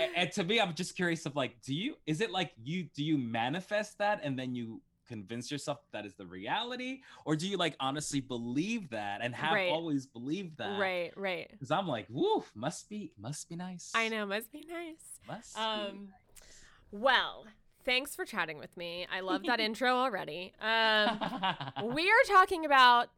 and, 0.00 0.12
and 0.16 0.32
to 0.32 0.44
me 0.44 0.60
i'm 0.60 0.74
just 0.74 0.96
curious 0.96 1.26
of 1.26 1.36
like 1.36 1.60
do 1.62 1.74
you 1.74 1.94
is 2.06 2.20
it 2.20 2.30
like 2.30 2.52
you 2.62 2.84
do 2.94 3.04
you 3.04 3.18
manifest 3.18 3.98
that 3.98 4.20
and 4.22 4.38
then 4.38 4.54
you 4.54 4.80
convince 5.08 5.52
yourself 5.52 5.78
that 5.92 6.04
is 6.04 6.14
the 6.14 6.26
reality 6.26 7.00
or 7.24 7.36
do 7.36 7.46
you 7.46 7.56
like 7.56 7.76
honestly 7.78 8.20
believe 8.20 8.90
that 8.90 9.20
and 9.22 9.34
have 9.36 9.52
Right. 9.52 9.70
always 9.70 10.04
believed 10.06 10.58
that 10.58 10.80
right, 10.80 11.12
right. 11.16 11.48
because 11.52 11.70
i'm 11.70 11.86
like 11.86 12.06
woo 12.08 12.42
must 12.54 12.88
be 12.88 13.12
must 13.18 13.48
be 13.48 13.54
nice 13.56 13.92
I 13.94 14.08
know, 14.08 14.26
must 14.26 14.50
be 14.50 14.66
nice. 14.68 15.20
must 15.28 15.54
be 15.54 15.60
Um, 15.60 15.78
nice. 15.78 15.94
Well, 16.90 17.46
thanks 17.84 18.14
for 18.14 18.24
chatting 18.24 18.58
with 18.58 18.76
me. 18.76 19.06
I 19.12 19.20
love 19.20 19.42
that 19.46 19.60
intro 19.68 19.90
already. 19.94 20.52
Um, 20.60 21.18
we 21.94 22.08
are 22.10 22.24
talking 22.28 22.64
about 22.64 23.08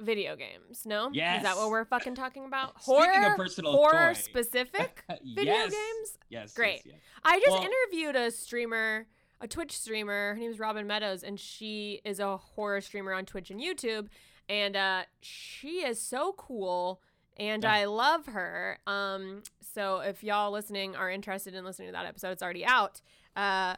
video 0.00 0.36
games. 0.36 0.82
No, 0.86 1.10
Yes. 1.12 1.38
is 1.38 1.42
that 1.42 1.56
what 1.56 1.70
we're 1.70 1.84
fucking 1.84 2.14
talking 2.14 2.44
about? 2.46 2.72
Horror, 2.76 3.36
horror 3.62 4.14
joy. 4.14 4.20
specific 4.20 5.02
video 5.34 5.54
yes. 5.54 5.72
games. 5.72 6.18
Yes. 6.28 6.54
Great. 6.54 6.82
Yes, 6.84 6.86
yes. 6.86 6.94
I 7.24 7.38
just 7.40 7.50
Well- 7.50 7.68
interviewed 7.68 8.16
a 8.16 8.30
streamer, 8.30 9.06
a 9.40 9.48
Twitch 9.48 9.76
streamer. 9.76 10.34
Her 10.34 10.40
name 10.40 10.50
is 10.50 10.58
Robin 10.58 10.86
Meadows, 10.86 11.22
and 11.22 11.38
she 11.38 12.00
is 12.04 12.20
a 12.20 12.36
horror 12.36 12.80
streamer 12.80 13.12
on 13.12 13.24
Twitch 13.26 13.50
and 13.50 13.60
YouTube. 13.60 14.08
And 14.48 14.76
uh, 14.76 15.02
she 15.20 15.80
is 15.84 16.00
so 16.00 16.32
cool, 16.38 17.02
and 17.38 17.62
Yeah. 17.62 17.72
I 17.72 17.84
love 17.84 18.26
her. 18.26 18.78
Um, 18.86 19.42
so 19.60 20.00
if 20.00 20.22
y'all 20.22 20.50
listening 20.50 20.96
are 20.96 21.10
interested 21.10 21.54
in 21.54 21.64
listening 21.64 21.88
to 21.88 21.92
that 21.92 22.06
episode, 22.06 22.30
it's 22.30 22.42
already 22.42 22.64
out. 22.64 23.00
Uh, 23.36 23.76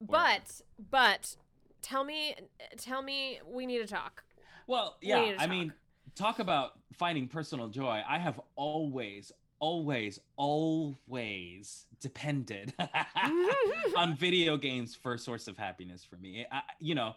but 0.00 0.60
but 0.90 1.36
tell 1.82 2.04
me, 2.04 2.34
tell 2.76 3.02
me, 3.02 3.40
we 3.46 3.66
need 3.66 3.78
to 3.78 3.86
talk. 3.86 4.24
Well, 4.66 4.96
yeah. 5.00 5.32
to 5.32 5.40
I 5.40 5.46
mean, 5.46 5.72
talk 6.14 6.38
about 6.38 6.72
finding 6.92 7.26
personal 7.28 7.68
joy. 7.68 8.02
I 8.06 8.18
have 8.18 8.40
always, 8.56 9.32
always, 9.60 10.20
always 10.36 11.86
depended 12.00 12.74
on 13.96 14.16
video 14.18 14.56
games 14.56 14.94
for 14.94 15.14
a 15.14 15.18
source 15.18 15.48
of 15.48 15.56
happiness 15.56 16.04
for 16.04 16.16
me. 16.16 16.46
I, 16.50 16.60
you 16.80 16.94
know, 16.94 17.14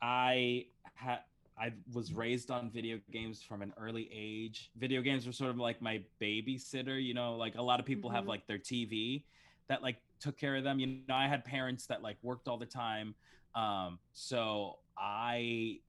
I 0.00 0.66
had. 0.94 1.20
I 1.58 1.72
was 1.92 2.12
raised 2.12 2.50
on 2.50 2.70
video 2.70 3.00
games 3.10 3.42
from 3.42 3.62
an 3.62 3.72
early 3.78 4.10
age. 4.12 4.70
Video 4.76 5.00
games 5.00 5.26
were 5.26 5.32
sort 5.32 5.50
of 5.50 5.56
like 5.56 5.80
my 5.80 6.04
babysitter, 6.20 7.02
you 7.02 7.14
know, 7.14 7.36
like 7.36 7.54
a 7.54 7.62
lot 7.62 7.80
of 7.80 7.86
people 7.86 8.10
have 8.10 8.24
Mhm. 8.24 8.28
like 8.28 8.46
their 8.46 8.58
TV 8.58 9.24
that 9.68 9.82
like 9.82 10.02
took 10.20 10.36
care 10.36 10.56
of 10.56 10.64
them. 10.64 10.78
You 10.78 10.86
know, 11.08 11.14
I 11.14 11.28
had 11.28 11.44
parents 11.44 11.86
that 11.86 12.02
like 12.02 12.18
worked 12.22 12.46
all 12.48 12.58
the 12.58 12.66
time. 12.66 13.14
Um, 13.54 14.00
so 14.12 14.80
I 14.98 15.80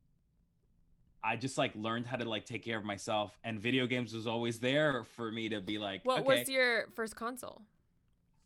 I 1.23 1.35
just 1.35 1.57
like 1.57 1.75
learned 1.75 2.05
how 2.07 2.15
to 2.17 2.25
like 2.29 2.45
take 2.45 2.63
care 2.63 2.77
of 2.77 2.85
myself 2.85 3.37
and 3.43 3.59
video 3.59 3.87
games 3.87 4.13
was 4.13 4.27
always 4.27 4.59
there 4.59 5.03
for 5.03 5.31
me 5.31 5.49
to 5.49 5.59
be 5.59 5.77
like 5.77 6.05
What 6.05 6.21
okay. 6.21 6.39
was 6.39 6.49
your 6.49 6.87
first 6.95 7.15
console? 7.15 7.63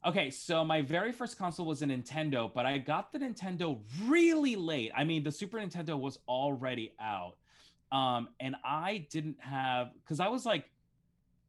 Okay, 0.03 0.31
so 0.31 0.65
my 0.65 0.81
very 0.81 1.11
first 1.11 1.37
console 1.37 1.65
was 1.67 1.83
a 1.83 1.85
Nintendo, 1.85 2.51
but 2.51 2.65
I 2.65 2.79
got 2.79 3.11
the 3.11 3.19
Nintendo 3.19 3.79
really 4.07 4.55
late. 4.55 4.91
I 4.95 5.03
mean, 5.03 5.23
the 5.23 5.31
Super 5.31 5.59
Nintendo 5.59 5.99
was 5.99 6.17
already 6.27 6.93
out. 6.99 7.35
Um, 7.91 8.29
and 8.39 8.55
I 8.63 9.05
didn't 9.11 9.39
have 9.41 9.91
because 10.01 10.19
I 10.19 10.27
was 10.27 10.43
like, 10.45 10.65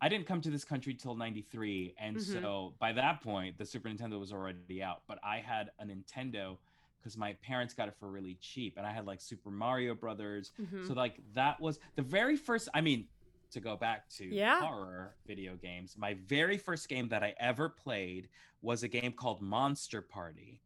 I 0.02 0.08
didn't 0.08 0.26
come 0.26 0.40
to 0.42 0.50
this 0.50 0.64
country 0.64 0.92
till 0.92 1.14
93. 1.14 1.94
And 1.98 2.16
Mhm. 2.16 2.42
so 2.42 2.74
by 2.78 2.92
that 2.92 3.22
point, 3.22 3.56
the 3.56 3.64
Super 3.64 3.88
Nintendo 3.88 4.18
was 4.20 4.32
already 4.32 4.82
out. 4.82 5.02
But 5.06 5.18
I 5.24 5.38
had 5.38 5.70
a 5.78 5.84
Nintendo 5.86 6.58
because 6.98 7.16
my 7.16 7.32
parents 7.34 7.72
got 7.72 7.88
it 7.88 7.94
for 7.94 8.10
really 8.10 8.34
cheap. 8.34 8.76
And 8.76 8.84
I 8.86 8.92
had 8.92 9.06
like 9.06 9.20
Super 9.20 9.50
Mario 9.50 9.94
Brothers. 9.94 10.52
Mhm. 10.60 10.86
So 10.86 10.92
like 10.92 11.20
that 11.34 11.58
was 11.60 11.78
the 11.94 12.02
very 12.02 12.36
first. 12.36 12.68
I 12.74 12.80
mean, 12.82 13.08
to 13.52 13.60
go 13.60 13.76
back 13.76 14.08
to 14.10 14.24
Yeah. 14.24 14.60
horror 14.60 15.14
video 15.26 15.56
games, 15.56 15.96
my 15.96 16.14
very 16.26 16.58
first 16.58 16.88
game 16.88 17.08
that 17.08 17.22
I 17.22 17.34
ever 17.38 17.68
played 17.68 18.28
was 18.62 18.82
a 18.82 18.88
game 18.88 19.12
called 19.12 19.40
Monster 19.42 20.02
Party, 20.02 20.60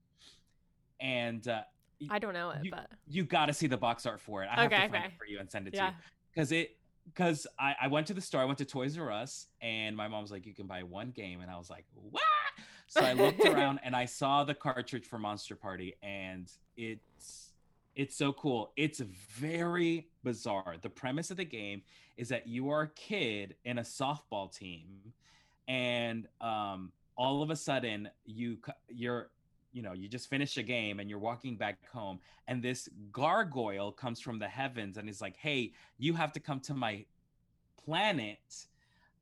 and 1.01 1.47
uh, 1.49 1.63
I 2.11 2.19
don't 2.19 2.35
know 2.35 2.51
it, 2.51 2.65
you- 2.65 2.71
but 2.71 2.91
you 3.07 3.25
got 3.25 3.47
to 3.47 3.53
see 3.53 3.67
the 3.67 3.77
box 3.77 4.07
art 4.07 4.21
for 4.21 4.43
it. 4.43 4.49
I 4.51 4.63
have 4.63 4.73
Okay, 4.73 4.83
to 4.83 4.89
find 4.89 5.05
okay. 5.05 5.07
it 5.15 5.19
for 5.19 5.27
you 5.27 5.39
and 5.39 5.51
send 5.51 5.67
it 5.69 5.75
yeah. 5.75 5.87
to 5.91 5.93
you 5.93 6.03
because 6.33 6.53
it 6.53 6.77
because 7.15 7.47
I, 7.59 7.75
I 7.83 7.87
went 7.87 8.07
to 8.09 8.15
the 8.15 8.21
store. 8.21 8.41
I 8.41 8.45
went 8.45 8.59
to 8.59 8.65
Toys 8.65 8.99
R 8.99 9.11
Us, 9.13 9.47
and 9.61 9.97
my 9.97 10.09
mom 10.09 10.23
was 10.23 10.31
like, 10.33 10.45
"You 10.47 10.55
can 10.55 10.67
buy 10.67 10.83
one 10.83 11.11
game," 11.11 11.41
and 11.41 11.51
I 11.51 11.57
was 11.57 11.71
like, 11.71 11.85
"What?" 11.95 12.23
So 12.89 13.01
I 13.01 13.13
looked 13.15 13.41
around 13.47 13.81
and 13.85 13.95
I 13.97 14.05
saw 14.07 14.45
the 14.45 14.55
cartridge 14.55 15.07
for 15.07 15.19
Monster 15.19 15.55
Party, 15.57 15.95
and 16.03 16.51
it's 16.77 17.46
it's 17.97 18.15
so 18.15 18.33
cool. 18.35 18.73
It's 18.77 19.01
very 19.01 20.07
bizarre. 20.23 20.77
The 20.81 20.91
premise 20.91 21.31
of 21.31 21.39
the 21.39 21.45
game 21.45 21.83
is 22.17 22.29
that 22.29 22.47
you 22.47 22.71
are 22.71 22.83
a 22.83 22.89
kid 22.89 23.57
in 23.65 23.79
a 23.79 23.83
softball 23.83 24.55
team, 24.55 25.13
and 25.67 26.29
um, 26.41 26.93
all 27.17 27.43
of 27.43 27.51
a 27.51 27.57
sudden 27.57 28.09
you 28.27 28.59
you're 28.89 29.31
you 29.73 29.83
know 29.83 29.93
you 29.93 30.09
just 30.09 30.29
finish 30.29 30.57
a 30.59 30.63
game 30.63 31.01
and 31.01 31.11
you're 31.11 31.19
walking 31.19 31.57
back 31.57 31.79
home 31.91 32.19
and 32.49 32.63
this 32.63 32.89
gargoyle 33.13 33.91
comes 33.91 34.21
from 34.21 34.39
the 34.39 34.49
heavens 34.49 34.97
and 34.97 35.09
is 35.09 35.21
like 35.21 35.37
hey 35.37 35.73
you 35.99 36.15
have 36.15 36.33
to 36.33 36.41
come 36.41 36.61
to 36.61 36.73
my 36.73 37.05
planet 37.85 38.67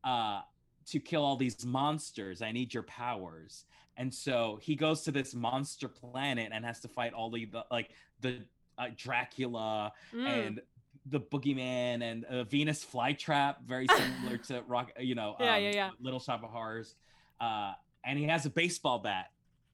uh 0.04 0.42
to 0.86 1.00
kill 1.00 1.24
all 1.24 1.36
these 1.36 1.64
monsters 1.64 2.42
i 2.42 2.52
need 2.52 2.72
your 2.72 2.84
powers 2.84 3.64
and 3.96 4.12
so 4.12 4.58
he 4.60 4.74
goes 4.74 5.02
to 5.02 5.10
this 5.10 5.34
monster 5.34 5.88
planet 5.88 6.50
and 6.52 6.64
has 6.64 6.80
to 6.80 6.88
fight 6.88 7.12
all 7.12 7.30
the, 7.30 7.46
the 7.46 7.64
like 7.70 7.90
the 8.20 8.40
uh, 8.78 8.88
dracula 8.96 9.92
Mm. 10.12 10.26
and 10.26 10.60
the 11.06 11.20
boogeyman 11.20 12.02
and 12.02 12.24
uh, 12.24 12.44
venus 12.44 12.82
flytrap 12.84 13.56
very 13.64 13.86
similar 13.88 14.38
to 14.48 14.62
rock 14.66 14.90
you 14.98 15.14
know 15.14 15.36
Yeah, 15.38 15.56
um, 15.56 15.62
yeah, 15.62 15.70
yeah. 15.74 15.90
little 16.00 16.20
shop 16.20 16.42
of 16.42 16.50
horrors 16.50 16.94
uh 17.40 17.72
and 18.04 18.18
he 18.18 18.24
has 18.24 18.46
a 18.46 18.50
baseball 18.50 18.98
bat 19.00 19.26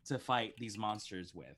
to 0.06 0.18
fight 0.18 0.54
these 0.58 0.76
monsters 0.76 1.32
with 1.34 1.56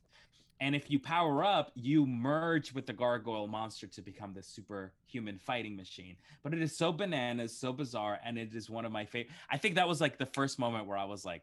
and 0.61 0.77
if 0.77 0.91
you 0.91 0.99
power 1.01 1.43
up 1.43 1.73
you 1.75 2.07
merge 2.07 2.75
with 2.75 2.85
the 2.87 2.93
gargoyle 2.93 3.47
monster 3.49 3.87
to 3.87 4.03
become 4.03 4.35
this 4.35 4.47
superhuman 4.47 5.39
fighting 5.39 5.75
machine 5.75 6.17
but 6.43 6.53
it 6.53 6.61
is 6.61 6.77
so 6.77 6.93
bananas 6.93 7.57
so 7.59 7.73
bizarre 7.73 8.19
and 8.25 8.37
it 8.37 8.55
is 8.55 8.69
one 8.69 8.85
of 8.85 8.93
my 8.93 9.07
favorite 9.07 9.33
i 9.49 9.57
think 9.57 9.77
that 9.77 9.89
was 9.89 10.01
like 10.03 10.19
the 10.19 10.27
first 10.27 10.59
moment 10.59 10.87
where 10.87 10.99
i 10.99 11.05
was 11.05 11.25
like 11.25 11.43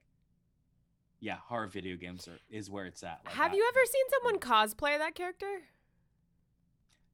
yeah 1.19 1.37
horror 1.47 1.67
video 1.67 1.97
games 1.97 2.27
are, 2.27 2.37
is 2.49 2.69
where 2.69 2.85
it's 2.85 3.03
at 3.03 3.19
Like, 3.25 3.33
Have 3.33 3.51
I- 3.53 3.55
you 3.55 3.67
ever 3.73 3.85
seen 3.85 4.05
someone 4.11 4.39
cosplay 4.39 4.97
that 4.99 5.15
character? 5.15 5.61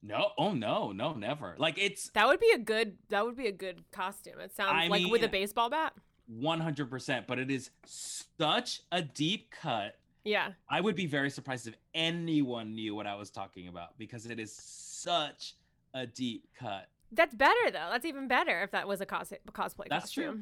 No 0.06 0.30
oh 0.38 0.54
no 0.54 0.92
no 0.92 1.14
never 1.14 1.56
like 1.58 1.78
it's 1.78 2.10
That 2.10 2.28
would 2.28 2.40
be 2.40 2.52
a 2.54 2.58
good. 2.58 2.98
That 3.10 3.26
would 3.26 3.36
be 3.36 3.48
a 3.48 3.52
good 3.52 3.84
costume. 3.92 4.40
It 4.40 4.56
sounds 4.56 4.72
I 4.74 4.88
like 4.88 5.08
with 5.12 5.24
a 5.24 5.28
baseball 5.28 5.70
bat. 5.70 5.94
100% 6.34 7.28
but 7.28 7.38
it 7.38 7.52
is 7.52 7.70
such 7.86 8.82
a 8.92 9.02
deep 9.02 9.52
cut 9.52 9.96
Yeah. 10.24 10.54
I 10.68 10.82
would 10.82 10.96
be 10.96 11.06
very 11.06 11.30
surprised 11.30 11.68
if 11.68 11.76
anyone 11.94 12.74
knew 12.74 12.96
what 12.96 13.06
I 13.06 13.14
was 13.14 13.30
talking 13.30 13.68
about 13.68 13.98
because 14.00 14.26
it 14.26 14.40
is 14.40 14.52
such 14.52 15.54
a 15.94 16.08
deep 16.08 16.48
cut. 16.60 16.88
That's 17.12 17.36
better 17.36 17.54
though. 17.72 17.90
That's 17.92 18.06
even 18.06 18.28
better 18.28 18.64
if 18.64 18.72
that 18.72 18.88
was 18.88 19.02
a 19.02 19.06
cos- 19.06 19.34
cosplay 19.52 19.88
That's 19.88 20.12
true. 20.12 20.42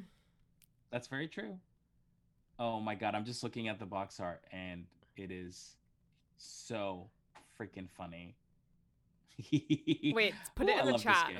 That's 0.89 1.07
very 1.07 1.27
true. 1.27 1.57
Oh 2.59 2.79
my 2.79 2.95
god, 2.95 3.13
I'm 3.13 3.25
just 3.25 3.43
looking 3.43 3.67
at 3.67 3.79
the 3.79 3.85
box 3.85 4.19
art 4.19 4.41
and 4.53 4.85
it 5.17 5.31
is 5.31 5.75
so 6.37 7.09
freaking 7.59 7.89
funny. 7.89 8.35
Wait, 9.51 10.33
put 10.55 10.67
Ooh, 10.67 10.69
it 10.69 10.77
I 10.77 10.81
in 10.81 10.87
the 10.87 10.97
chat. 10.97 11.31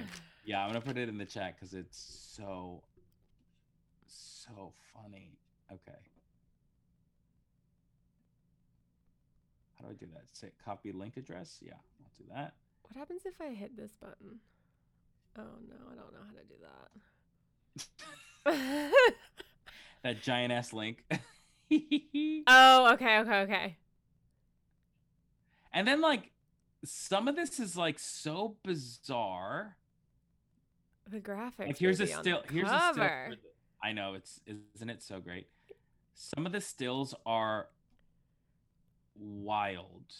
Yeah, 0.45 0.61
I'm 0.61 0.69
gonna 0.69 0.81
put 0.81 0.97
it 0.97 1.09
in 1.09 1.17
the 1.17 1.25
chat 1.25 1.55
because 1.55 1.73
it's 1.73 1.97
so 2.35 2.83
so 4.07 4.73
funny. 4.93 5.37
Okay. 5.71 5.97
How 9.75 9.85
do 9.85 9.91
I 9.91 9.93
do 9.93 10.05
that? 10.13 10.23
Say 10.33 10.51
copy 10.63 10.91
link 10.91 11.17
address? 11.17 11.59
Yeah, 11.61 11.73
I'll 12.01 12.11
do 12.17 12.23
that. 12.33 12.53
What 12.83 12.97
happens 12.97 13.21
if 13.25 13.39
I 13.39 13.53
hit 13.53 13.77
this 13.77 13.91
button? 13.93 14.39
Oh 15.37 15.41
no, 15.67 15.75
I 15.91 15.95
don't 15.95 16.13
know 16.13 16.19
how 16.25 16.33
to 16.33 16.45
do 16.45 16.55
that. 18.45 19.13
That 20.03 20.21
giant 20.21 20.51
ass 20.51 20.73
link. 20.73 21.05
oh, 22.47 22.93
okay, 22.93 23.19
okay, 23.19 23.41
okay. 23.43 23.77
and 25.73 25.87
then 25.87 26.01
like 26.01 26.29
some 26.83 27.27
of 27.27 27.35
this 27.35 27.59
is 27.59 27.75
like 27.77 27.99
so 27.99 28.55
bizarre. 28.63 29.77
The 31.09 31.19
graphics. 31.19 31.59
Like 31.67 31.77
here's 31.77 31.99
a 31.99 32.07
still 32.07 32.43
here's 32.49 32.69
a 32.69 32.79
still 32.79 32.93
cover. 32.95 33.25
for 33.29 33.35
the- 33.35 33.41
I 33.83 33.91
know 33.91 34.13
it's 34.13 34.39
isn't 34.75 34.89
it 34.89 35.01
so 35.03 35.19
great? 35.19 35.47
Some 36.13 36.45
of 36.45 36.51
the 36.51 36.61
stills 36.61 37.13
are 37.25 37.67
wild. 39.19 40.13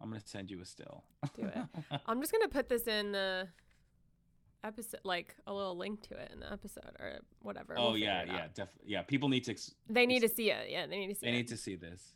I'm 0.00 0.10
gonna 0.10 0.20
send 0.24 0.50
you 0.50 0.60
a 0.60 0.66
still. 0.66 1.04
Do 1.34 1.44
it. 1.46 1.54
I'm 2.06 2.20
just 2.20 2.30
gonna 2.32 2.48
put 2.48 2.68
this 2.68 2.86
in 2.86 3.12
the 3.12 3.48
episode, 4.64 5.00
like 5.04 5.36
a 5.46 5.52
little 5.52 5.76
link 5.76 6.02
to 6.08 6.14
it 6.14 6.30
in 6.32 6.40
the 6.40 6.52
episode 6.52 6.96
or 6.98 7.20
whatever. 7.42 7.74
oh 7.78 7.90
We'll 7.90 7.98
yeah, 7.98 8.24
yeah, 8.24 8.46
definitely. 8.54 8.90
Yeah, 8.92 9.02
people 9.02 9.28
need 9.28 9.44
to. 9.44 9.52
Ex- 9.52 9.74
They 9.88 10.06
need 10.06 10.20
to 10.20 10.28
see 10.28 10.50
it. 10.50 10.70
Yeah, 10.70 10.86
they 10.86 10.98
need 10.98 11.08
to 11.08 11.14
see 11.14 11.26
they 11.26 11.32
it. 11.32 11.36
need 11.36 11.48
to 11.48 11.56
see 11.56 11.76
this. 11.76 12.14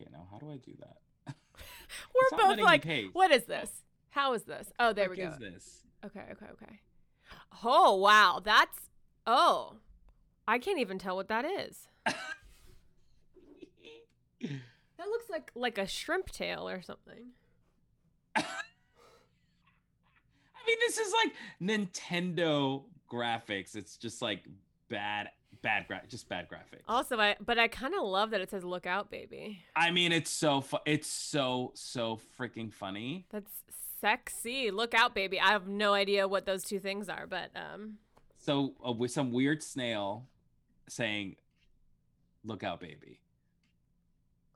Okay, 0.00 0.08
now 0.12 0.26
how 0.30 0.38
do 0.38 0.50
I 0.50 0.56
do 0.56 0.72
that? 0.80 1.34
We're 2.14 2.38
both 2.38 2.58
like, 2.60 2.86
what 3.12 3.30
is 3.30 3.44
this? 3.44 3.70
How 4.10 4.32
is 4.34 4.44
this? 4.44 4.68
Oh, 4.78 4.92
there 4.92 5.08
What 5.08 5.18
we 5.18 5.24
go. 5.24 5.30
is 5.30 5.38
this? 5.38 5.82
Okay, 6.04 6.22
okay, 6.32 6.46
okay. 6.52 6.80
Oh 7.64 7.96
wow, 7.96 8.40
that's 8.42 8.78
oh, 9.26 9.74
I 10.46 10.58
can't 10.58 10.78
even 10.78 10.98
tell 10.98 11.16
what 11.16 11.28
that 11.28 11.44
is. 11.44 11.88
That 14.40 15.06
looks 15.06 15.30
like 15.30 15.50
like 15.54 15.78
a 15.78 15.86
shrimp 15.86 16.30
tail 16.30 16.68
or 16.68 16.82
something. 16.82 17.32
I 18.36 18.42
mean, 20.66 20.76
this 20.80 20.98
is 20.98 21.12
like 21.12 21.32
Nintendo 21.62 22.82
graphics. 23.10 23.74
It's 23.74 23.96
just 23.96 24.20
like 24.20 24.44
bad, 24.88 25.30
bad 25.62 25.86
gra- 25.88 26.02
just 26.08 26.28
bad 26.28 26.48
graphics. 26.48 26.82
Also, 26.88 27.18
I 27.18 27.36
but 27.44 27.58
I 27.58 27.68
kind 27.68 27.94
of 27.94 28.02
love 28.04 28.30
that 28.30 28.40
it 28.40 28.50
says 28.50 28.64
"Look 28.64 28.86
out, 28.86 29.10
baby." 29.10 29.62
I 29.74 29.90
mean, 29.90 30.12
it's 30.12 30.30
so 30.30 30.60
fu- 30.60 30.78
it's 30.84 31.08
so 31.08 31.72
so 31.74 32.20
freaking 32.38 32.72
funny. 32.72 33.26
That's 33.30 33.62
sexy. 34.00 34.70
Look 34.70 34.94
out, 34.94 35.14
baby. 35.14 35.40
I 35.40 35.48
have 35.52 35.68
no 35.68 35.94
idea 35.94 36.28
what 36.28 36.44
those 36.46 36.64
two 36.64 36.80
things 36.80 37.08
are, 37.08 37.26
but 37.26 37.50
um. 37.56 37.98
So 38.38 38.74
uh, 38.86 38.92
with 38.92 39.10
some 39.10 39.32
weird 39.32 39.62
snail 39.62 40.26
saying, 40.88 41.36
"Look 42.44 42.62
out, 42.62 42.80
baby." 42.80 43.20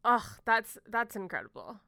Ugh, 0.04 0.22
that's 0.44 0.78
that's 0.88 1.16
incredible. 1.16 1.80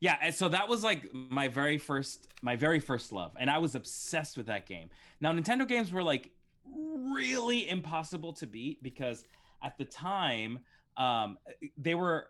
Yeah, 0.00 0.30
so 0.30 0.48
that 0.48 0.68
was 0.68 0.84
like 0.84 1.12
my 1.12 1.48
very 1.48 1.78
first 1.78 2.28
my 2.42 2.56
very 2.56 2.80
first 2.80 3.12
love 3.12 3.32
and 3.38 3.50
I 3.50 3.58
was 3.58 3.74
obsessed 3.74 4.36
with 4.36 4.46
that 4.46 4.66
game. 4.66 4.90
Now 5.20 5.32
Nintendo 5.32 5.66
games 5.66 5.92
were 5.92 6.02
like 6.02 6.30
really 6.66 7.68
impossible 7.68 8.32
to 8.34 8.46
beat 8.46 8.82
because 8.82 9.24
at 9.62 9.76
the 9.78 9.84
time 9.84 10.60
um 10.96 11.38
they 11.76 11.94
were 11.94 12.28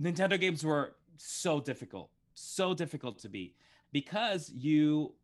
Nintendo 0.00 0.40
games 0.40 0.64
were 0.64 0.96
so 1.16 1.60
difficult, 1.60 2.10
so 2.34 2.74
difficult 2.74 3.18
to 3.20 3.28
beat 3.28 3.56
because 3.92 4.50
you 4.50 5.14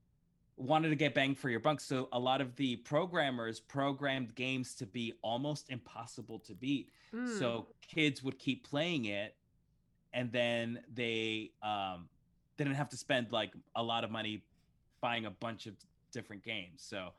wanted 0.61 0.91
to 0.91 0.97
get 0.97 1.15
bang 1.15 1.35
for 1.35 1.49
your 1.49 1.61
buck. 1.61 1.81
So 1.81 2.09
a 2.13 2.19
lot 2.19 2.41
of 2.41 2.55
the 2.57 2.77
programmers 2.77 3.61
programmed 3.61 4.35
games 4.35 4.75
to 4.77 4.87
be 4.87 5.15
almost 5.23 5.71
impossible 5.71 6.39
to 6.41 6.55
beat. 6.55 6.91
Mm. 7.15 7.39
So 7.39 7.67
kids 7.87 8.23
would 8.23 8.39
keep 8.39 8.69
playing 8.69 9.07
it 9.07 9.35
and 10.13 10.31
then 10.33 10.81
they 10.93 11.53
um 11.63 12.09
didn't 12.57 12.75
have 12.75 12.89
to 12.91 12.97
spend 12.97 13.33
like 13.33 13.53
a 13.75 13.83
lot 13.83 14.05
of 14.05 14.11
money 14.11 14.43
buying 15.01 15.25
a 15.27 15.31
bunch 15.31 15.67
of 15.67 15.75
different 16.13 16.43
games. 16.43 16.83
So 16.83 17.13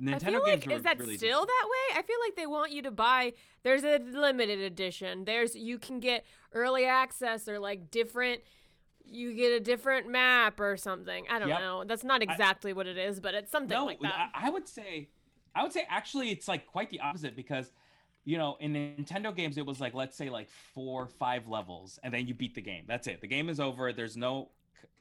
Nintendo 0.00 0.14
I 0.14 0.18
feel 0.18 0.44
games 0.44 0.66
like 0.66 0.76
is 0.76 0.82
that 0.82 0.98
really 0.98 1.16
still 1.16 1.28
difficult. 1.28 1.48
that 1.48 1.68
way? 1.68 1.98
I 1.98 2.02
feel 2.02 2.16
like 2.24 2.36
they 2.36 2.46
want 2.46 2.70
you 2.70 2.82
to 2.82 2.90
buy. 2.90 3.32
There's 3.62 3.82
a 3.82 3.98
limited 3.98 4.60
edition. 4.60 5.24
There's 5.24 5.56
you 5.56 5.78
can 5.78 6.00
get 6.00 6.24
early 6.52 6.84
access 6.84 7.48
or 7.48 7.58
like 7.58 7.90
different. 7.90 8.42
You 9.08 9.34
get 9.34 9.52
a 9.52 9.60
different 9.60 10.08
map 10.08 10.58
or 10.60 10.76
something. 10.76 11.24
I 11.30 11.38
don't 11.38 11.48
Yep. 11.48 11.60
know. 11.60 11.84
That's 11.84 12.04
not 12.04 12.22
exactly 12.22 12.72
what 12.72 12.86
it 12.86 12.98
is, 12.98 13.20
but 13.20 13.34
it's 13.34 13.50
something 13.50 13.76
no, 13.76 13.86
like 13.86 14.00
that. 14.00 14.30
I, 14.34 14.46
I 14.46 14.50
would 14.50 14.68
say, 14.68 15.08
I 15.54 15.62
would 15.62 15.72
say 15.72 15.86
actually 15.88 16.30
it's 16.30 16.48
like 16.48 16.66
quite 16.66 16.90
the 16.90 17.00
opposite 17.00 17.36
because, 17.36 17.70
you 18.24 18.36
know, 18.36 18.56
in 18.60 18.72
Nintendo 18.74 19.34
games 19.34 19.58
it 19.58 19.64
was 19.66 19.80
like 19.80 19.94
let's 19.94 20.16
say 20.16 20.28
like 20.28 20.48
four, 20.74 21.06
five 21.06 21.46
levels, 21.46 21.98
and 22.02 22.12
then 22.12 22.26
you 22.26 22.34
beat 22.34 22.54
the 22.54 22.60
game. 22.60 22.84
That's 22.86 23.06
it. 23.06 23.20
The 23.20 23.28
game 23.28 23.48
is 23.48 23.60
over. 23.60 23.92
There's 23.92 24.16
no, 24.16 24.48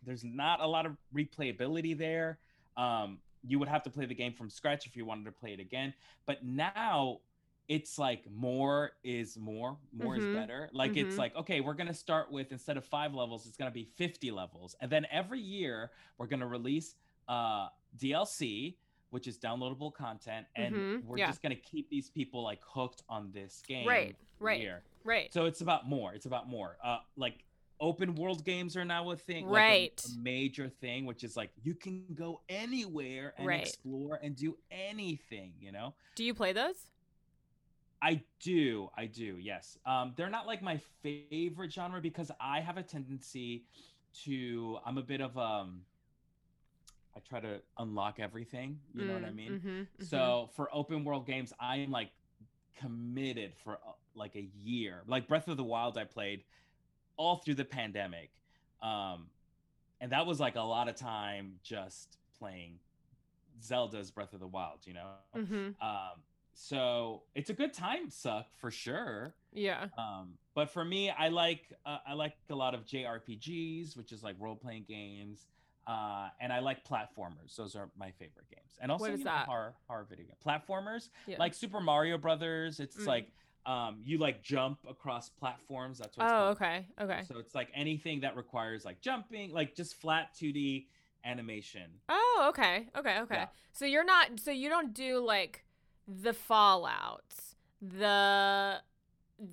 there's 0.06 0.24
not 0.24 0.62
a 0.62 0.68
lot 0.68 0.86
of 0.86 0.96
replayability 1.14 1.98
there. 1.98 2.38
Um, 2.78 3.20
you 3.48 3.60
would 3.60 3.68
have 3.68 3.84
to 3.84 3.90
play 3.90 4.06
the 4.06 4.16
game 4.16 4.34
from 4.34 4.50
scratch 4.50 4.86
if 4.86 4.96
you 4.96 5.06
wanted 5.06 5.26
to 5.26 5.32
play 5.32 5.54
it 5.54 5.60
again. 5.60 5.94
But 6.26 6.44
now 6.44 7.20
it's 7.68 7.98
like 7.98 8.30
more 8.32 8.92
is 9.04 9.38
more, 9.38 9.78
more 9.92 10.16
Mhm. 10.16 10.20
is 10.20 10.36
better. 10.36 10.70
Like 10.72 10.96
it's 10.98 11.16
Mhm. 11.16 11.20
like 11.20 11.36
okay, 11.36 11.62
we're 11.62 11.74
gonna 11.74 11.94
start 11.94 12.32
with 12.32 12.52
instead 12.52 12.78
of 12.78 12.86
five 12.86 13.14
levels, 13.14 13.48
it's 13.48 13.58
gonna 13.58 13.72
be 13.72 13.86
50 13.86 14.32
levels, 14.32 14.76
and 14.82 14.92
then 14.92 15.06
every 15.12 15.40
year 15.42 15.92
we're 16.18 16.28
gonna 16.28 16.48
release 16.48 16.96
uh 17.28 17.70
DLC, 17.98 18.78
which 19.10 19.28
is 19.28 19.38
downloadable 19.40 19.94
content, 19.94 20.46
and 20.56 20.76
Mhm, 20.76 21.04
we're 21.06 21.18
yeah. 21.18 21.28
just 21.28 21.42
gonna 21.42 21.56
keep 21.56 21.90
these 21.90 22.10
people 22.10 22.44
like 22.44 22.62
hooked 22.64 23.02
on 23.10 23.32
this 23.32 23.62
game. 23.68 23.88
Right, 23.88 24.16
right. 24.40 24.62
year. 24.62 24.84
right. 25.04 25.32
So 25.34 25.46
it's 25.46 25.62
about 25.62 25.88
more. 25.88 26.14
It's 26.14 26.26
about 26.26 26.48
more. 26.48 26.78
Uh, 26.84 27.00
like 27.16 27.46
open 27.80 28.16
world 28.16 28.44
games 28.46 28.78
are 28.78 28.86
now 28.86 29.12
a 29.12 29.18
thing, 29.18 29.48
like 29.48 29.52
a- 29.52 29.68
Right. 29.70 30.06
a, 30.06 30.18
major 30.20 30.70
thing, 30.70 31.06
which 31.06 31.24
is 31.24 31.36
like 31.36 31.52
you 31.64 31.74
can 31.76 32.14
go 32.14 32.42
anywhere 32.48 33.34
and 33.38 33.46
Right. 33.48 33.62
explore 33.62 34.16
and 34.16 34.36
do 34.36 34.58
anything. 34.72 35.54
You 35.60 35.72
know. 35.72 35.94
Do 36.16 36.24
you 36.24 36.34
play 36.34 36.54
those? 36.54 36.88
I 38.02 38.22
do, 38.40 38.90
I 38.98 39.06
do, 39.08 39.38
yes. 39.40 39.78
Um, 39.86 40.14
they're 40.16 40.30
not 40.30 40.46
like 40.48 40.62
my 40.62 40.80
favorite 41.02 41.72
genre 41.74 42.02
because 42.02 42.32
I 42.40 42.60
have 42.62 42.78
a 42.78 42.84
tendency 42.84 43.66
to. 44.24 44.78
I'm 44.86 44.98
a 44.98 45.04
bit 45.04 45.22
of 45.22 45.38
um. 45.38 45.82
I 47.16 47.20
try 47.22 47.40
to 47.40 47.62
unlock 47.78 48.20
everything. 48.20 48.80
You 48.94 49.06
know 49.06 49.14
what 49.14 49.24
I 49.24 49.32
Mm, 49.32 49.36
mean? 49.36 49.60
mhm, 49.64 49.88
mhm. 50.02 50.06
So 50.10 50.50
for 50.56 50.70
open 50.74 51.04
world 51.06 51.26
games, 51.26 51.54
I 51.60 51.78
am 51.78 51.92
like 51.92 52.12
committed 52.76 53.56
for 53.56 53.76
uh, 53.76 53.92
like 54.16 54.36
a 54.36 54.42
year. 54.64 55.04
Like 55.08 55.28
Breath 55.28 55.48
of 55.48 55.58
the 55.58 55.64
Wild, 55.64 55.98
I 55.98 56.04
played 56.04 56.44
all 57.18 57.38
through 57.38 57.56
the 57.56 57.66
pandemic, 57.66 58.32
um, 58.82 59.28
and 60.02 60.12
that 60.12 60.26
was 60.26 60.40
like 60.40 60.56
a 60.56 60.62
lot 60.62 60.90
of 60.90 60.96
time 60.96 61.60
just 61.64 62.18
playing 62.38 62.80
Zelda's 63.64 64.12
Breath 64.12 64.34
of 64.34 64.40
the 64.42 64.48
Wild. 64.48 64.80
You 64.86 64.96
know, 64.96 65.08
Mhm. 65.36 65.76
um, 65.82 66.22
so 66.58 67.24
it's 67.36 67.50
a 67.50 67.54
good 67.54 67.74
time 67.74 68.10
suck 68.10 68.48
for 68.58 68.72
sure. 68.72 69.36
Yeah. 69.54 69.88
Um, 69.98 70.34
but 70.56 70.72
for 70.72 70.84
me, 70.86 71.10
I 71.12 71.28
like 71.28 71.62
uh, 71.86 71.98
I 72.08 72.14
like 72.14 72.34
a 72.50 72.56
lot 72.56 72.74
of 72.74 72.86
JRPGs, 72.86 73.96
which 73.98 74.12
is 74.14 74.24
like 74.24 74.36
role 74.40 74.56
playing 74.56 74.86
games, 74.88 75.46
uh, 75.86 76.30
and 76.40 76.52
I 76.54 76.60
like 76.60 76.86
platformers. 76.88 77.56
Those 77.58 77.76
are 77.76 77.90
my 77.98 78.12
favorite 78.12 78.50
games, 78.50 78.72
and 78.80 78.90
also 78.92 79.06
is 79.12 79.20
you 79.20 79.26
know, 79.26 79.32
that? 79.32 79.46
horror 79.48 79.74
horror 79.88 80.08
video 80.10 80.26
game 80.26 80.36
platformers 80.46 81.10
Yeah. 81.28 81.36
like 81.40 81.54
Super 81.54 81.82
Mario 81.82 82.18
Brothers. 82.18 82.80
It's 82.80 82.96
Mm. 82.98 83.08
like 83.08 83.28
um, 83.66 84.00
you 84.04 84.18
like 84.18 84.42
jump 84.44 84.80
across 84.88 85.28
platforms. 85.30 85.98
That's 85.98 86.16
what. 86.18 86.26
Oh, 86.28 86.30
called. 86.30 86.56
okay. 86.58 86.88
Okay. 87.02 87.22
So 87.28 87.38
it's 87.40 87.54
like 87.54 87.70
anything 87.76 88.22
that 88.22 88.38
requires 88.38 88.86
like 88.86 89.02
jumping, 89.02 89.52
like 89.52 89.76
just 89.76 89.96
flat 90.00 90.34
2D 90.40 90.86
animation. 91.26 91.90
Oh, 92.08 92.46
okay. 92.50 92.88
Okay. 92.96 93.20
Okay. 93.22 93.36
Yeah. 93.36 93.48
So 93.74 93.84
you're 93.86 94.06
not 94.06 94.40
so 94.40 94.52
you 94.52 94.70
don't 94.70 94.94
do 94.94 95.20
like 95.20 95.65
the 96.08 96.32
fallouts, 96.32 97.56
the 97.82 98.80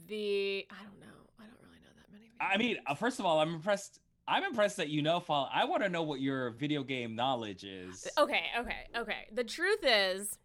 the 0.06 0.66
I 0.70 0.82
don't 0.82 1.00
know. 1.00 1.06
I 1.38 1.44
don't 1.44 1.58
really 1.62 1.80
know 1.82 1.90
that 1.96 2.12
many. 2.12 2.30
I 2.40 2.56
mean, 2.56 2.78
first 2.96 3.18
of 3.18 3.26
all, 3.26 3.40
I'm 3.40 3.54
impressed. 3.54 4.00
I'm 4.28 4.44
impressed 4.44 4.76
that 4.76 4.88
you 4.88 5.02
know 5.02 5.20
Fall. 5.20 5.50
I 5.52 5.64
want 5.64 5.82
to 5.82 5.88
know 5.88 6.02
what 6.02 6.20
your 6.20 6.50
video 6.50 6.82
game 6.82 7.16
knowledge 7.16 7.64
is. 7.64 8.06
Okay, 8.16 8.44
okay, 8.58 8.86
okay. 8.96 9.26
The 9.32 9.44
truth 9.44 9.80
is 9.82 10.38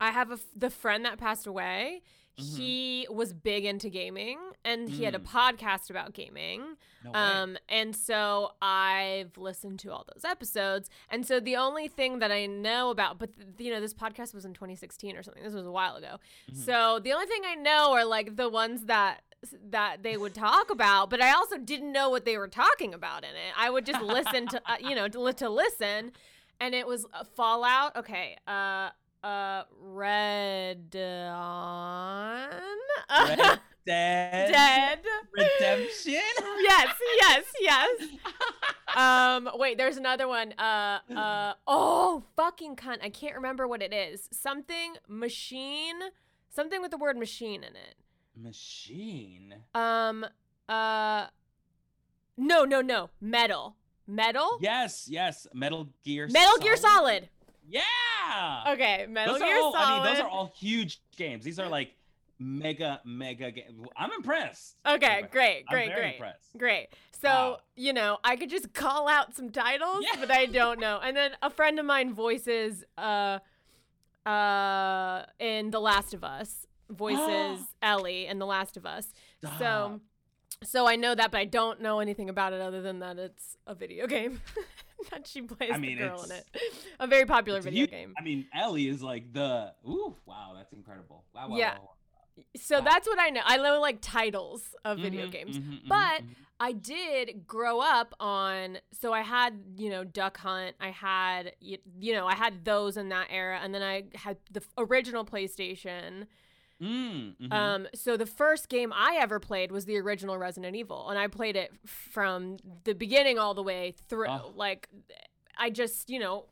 I 0.00 0.10
have 0.10 0.30
a 0.30 0.38
the 0.54 0.70
friend 0.70 1.04
that 1.04 1.18
passed 1.18 1.46
away. 1.46 2.02
Mhm. 2.38 2.56
He 2.56 3.06
was 3.10 3.32
big 3.32 3.64
into 3.64 3.90
gaming 3.90 4.38
and 4.64 4.88
he 4.88 5.04
had 5.04 5.14
a 5.14 5.18
Mm. 5.18 5.26
podcast 5.26 5.90
about 5.90 6.14
gaming. 6.14 6.76
No. 7.04 7.10
Um, 7.14 7.58
and 7.68 7.94
so 7.94 8.52
I've 8.62 9.36
listened 9.36 9.80
to 9.80 9.92
all 9.92 10.06
those 10.14 10.24
episodes. 10.24 10.88
And 11.10 11.26
so 11.26 11.40
the 11.40 11.56
only 11.56 11.88
thing 11.88 12.20
that 12.20 12.32
I 12.32 12.46
know 12.46 12.90
about, 12.90 13.18
but 13.18 13.36
th- 13.36 13.48
you 13.58 13.70
know, 13.72 13.80
this 13.80 13.92
podcast 13.94 14.32
was 14.34 14.44
in 14.44 14.54
2016 14.54 15.16
or 15.16 15.22
something. 15.22 15.42
This 15.42 15.52
was 15.52 15.66
a 15.66 15.70
while 15.70 15.96
ago. 15.96 16.18
Mhm. 16.50 16.56
So 16.56 17.00
the 17.00 17.12
only 17.12 17.26
thing 17.26 17.42
I 17.44 17.54
know 17.54 17.92
are 17.92 18.04
like 18.04 18.36
the 18.36 18.48
ones 18.48 18.86
that 18.86 19.22
that 19.70 20.04
they 20.04 20.16
would 20.16 20.34
talk 20.36 20.70
about, 20.70 21.10
but 21.10 21.20
I 21.20 21.32
also 21.32 21.58
didn't 21.58 21.90
know 21.90 22.08
what 22.08 22.24
they 22.24 22.38
were 22.38 22.46
talking 22.46 22.94
about 22.94 23.24
in 23.24 23.30
it. 23.30 23.52
I 23.58 23.70
would 23.70 23.84
just 23.84 24.00
listen 24.00 24.46
to, 24.46 24.62
uh, 24.70 24.76
you 24.78 24.94
know, 24.94 25.08
to, 25.08 25.32
to 25.32 25.50
listen, 25.50 26.12
and 26.60 26.76
it 26.76 26.86
was 26.86 27.04
Fallout. 27.34 27.96
Okay, 27.96 28.36
uh, 28.46 28.90
uh, 29.22 29.62
Red 29.80 30.90
Dead, 33.84 34.52
Dead. 34.52 35.00
Redemption. 35.32 36.14
yes, 36.62 36.94
yes, 37.20 37.44
yes. 37.60 38.00
Um, 38.94 39.48
wait, 39.54 39.78
there's 39.78 39.96
another 39.96 40.28
one. 40.28 40.52
Uh, 40.58 40.98
uh, 41.16 41.54
oh, 41.66 42.24
fucking 42.36 42.76
cunt. 42.76 42.98
I 43.02 43.08
can't 43.08 43.34
remember 43.34 43.66
what 43.66 43.80
it 43.80 43.94
is. 43.94 44.28
Something 44.32 44.96
machine, 45.08 45.96
something 46.50 46.82
with 46.82 46.90
the 46.90 46.98
word 46.98 47.16
machine 47.16 47.64
in 47.64 47.74
it. 47.74 47.94
Machine. 48.36 49.54
Um, 49.74 50.26
uh, 50.68 51.28
no, 52.36 52.66
no, 52.66 52.82
no. 52.82 53.08
Metal. 53.18 53.76
Metal? 54.06 54.58
Yes, 54.60 55.06
yes. 55.08 55.46
Metal 55.54 55.88
Gear. 56.04 56.28
Metal 56.30 56.58
Gear 56.58 56.76
Solid. 56.76 57.30
Yeah. 57.72 58.72
Okay, 58.74 59.06
Metal 59.08 59.34
those 59.34 59.42
Gear 59.42 59.56
all, 59.60 59.72
Solid. 59.72 59.84
I 59.84 60.04
mean, 60.04 60.14
those 60.14 60.22
are 60.24 60.28
all 60.28 60.52
huge 60.56 61.00
games. 61.16 61.44
These 61.44 61.58
are 61.58 61.68
like 61.68 61.94
mega, 62.38 63.00
mega 63.04 63.50
games. 63.50 63.86
I'm 63.96 64.10
impressed. 64.12 64.76
Okay, 64.86 65.24
great, 65.30 65.66
great, 65.66 65.92
great. 65.94 66.14
impressed. 66.14 66.56
Great. 66.58 66.88
So, 67.20 67.28
Wow. 67.28 67.60
you 67.76 67.92
know, 67.92 68.18
I 68.24 68.36
could 68.36 68.50
just 68.50 68.72
call 68.74 69.08
out 69.08 69.34
some 69.36 69.50
titles, 69.50 70.04
Yeah. 70.12 70.18
but 70.20 70.30
I 70.30 70.46
don't 70.46 70.80
know. 70.80 70.98
And 71.02 71.16
then 71.16 71.32
a 71.42 71.50
friend 71.50 71.78
of 71.78 71.86
mine 71.86 72.12
voices 72.14 72.84
uh 72.98 73.38
uh 74.26 75.24
in 75.38 75.70
The 75.70 75.80
Last 75.80 76.14
of 76.14 76.24
Us. 76.24 76.66
Voices 76.90 77.60
Ellie 77.80 78.26
in 78.26 78.38
The 78.38 78.46
Last 78.46 78.76
of 78.76 78.84
Us. 78.84 79.06
Stop. 79.38 79.58
so 79.58 80.00
I 80.86 80.96
know 80.96 81.14
that, 81.14 81.30
but 81.30 81.38
I 81.38 81.44
don't 81.44 81.80
know 81.80 82.00
anything 82.00 82.28
about 82.28 82.52
it 82.52 82.60
other 82.60 82.82
than 82.82 83.00
that 83.00 83.18
it's 83.18 83.56
a 83.66 83.74
video 83.74 84.06
game. 84.06 84.40
that 85.10 85.26
she 85.26 85.42
plays 85.42 85.70
I 85.74 85.78
mean, 85.78 85.98
the 85.98 86.04
girl 86.04 86.22
in 86.22 86.30
it. 86.32 86.46
A 87.00 87.06
very 87.06 87.26
popular 87.26 87.60
video 87.60 87.80
huge- 87.80 87.90
game. 87.90 88.14
I 88.16 88.22
mean, 88.22 88.46
Ellie 88.54 88.88
is 88.88 89.02
like 89.02 89.32
the. 89.32 89.72
Ooh, 89.88 90.16
wow, 90.26 90.52
that's 90.56 90.72
incredible. 90.72 91.24
Wow, 91.34 91.48
wow, 91.48 91.56
Yeah. 91.56 91.74
wow, 91.74 91.90
wow. 92.36 92.44
So 92.56 92.76
Ah. 92.78 92.80
that's 92.82 93.06
what 93.08 93.18
I 93.20 93.30
know. 93.30 93.40
I 93.44 93.56
know 93.56 93.80
like 93.80 93.98
titles 94.00 94.74
of 94.84 94.98
video 94.98 95.26
Mhm, 95.26 95.30
games. 95.32 95.58
mhm, 95.58 95.62
mhm, 95.82 95.88
But 95.88 96.22
mhm. 96.22 96.34
I 96.60 96.72
did 96.72 97.46
grow 97.48 97.80
up 97.80 98.14
on 98.20 98.78
so 98.92 99.12
I 99.12 99.22
had, 99.22 99.60
you 99.76 99.90
know, 99.90 100.04
Duck 100.04 100.38
Hunt, 100.38 100.76
I 100.80 100.90
had 100.90 101.52
you 101.60 102.12
know, 102.12 102.26
I 102.28 102.34
had 102.36 102.64
those 102.64 102.96
in 102.96 103.08
that 103.08 103.26
era 103.30 103.58
and 103.60 103.74
then 103.74 103.82
I 103.82 104.04
had 104.14 104.36
the 104.52 104.62
original 104.78 105.24
PlayStation. 105.24 106.26
Mm, 106.82 107.36
mhm. 107.38 107.52
Um 107.52 107.86
so 107.94 108.16
the 108.16 108.26
first 108.26 108.68
game 108.68 108.92
I 108.92 109.18
ever 109.20 109.38
played 109.38 109.70
was 109.70 109.84
the 109.84 109.96
original 109.98 110.36
Resident 110.36 110.74
Evil 110.74 111.08
and 111.10 111.18
I 111.18 111.28
played 111.28 111.54
it 111.56 111.70
from 111.86 112.56
the 112.84 112.94
beginning 112.94 113.38
all 113.38 113.54
the 113.54 113.62
way 113.62 113.94
through. 114.08 114.28
Oh. 114.28 114.52
Like 114.56 114.88
I 115.56 115.70
just, 115.70 116.10
you 116.10 116.18
know, 116.18 116.46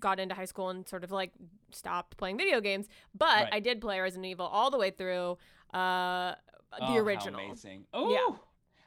got 0.00 0.18
into 0.18 0.34
high 0.34 0.46
school 0.46 0.70
and 0.70 0.88
sort 0.88 1.04
of 1.04 1.12
like 1.12 1.32
stopped 1.70 2.16
playing 2.16 2.38
video 2.38 2.60
games, 2.60 2.88
but 3.14 3.26
Right. 3.44 3.48
I 3.52 3.60
did 3.60 3.80
play 3.80 4.00
Resident 4.00 4.26
Evil 4.26 4.46
all 4.46 4.70
the 4.70 4.78
way 4.78 4.90
through 4.90 5.36
uh 5.74 6.34
the 6.78 6.86
Oh, 6.86 6.96
original. 6.96 7.38
amazing. 7.40 7.84
Oh, 7.92 8.12
Yeah. 8.12 8.36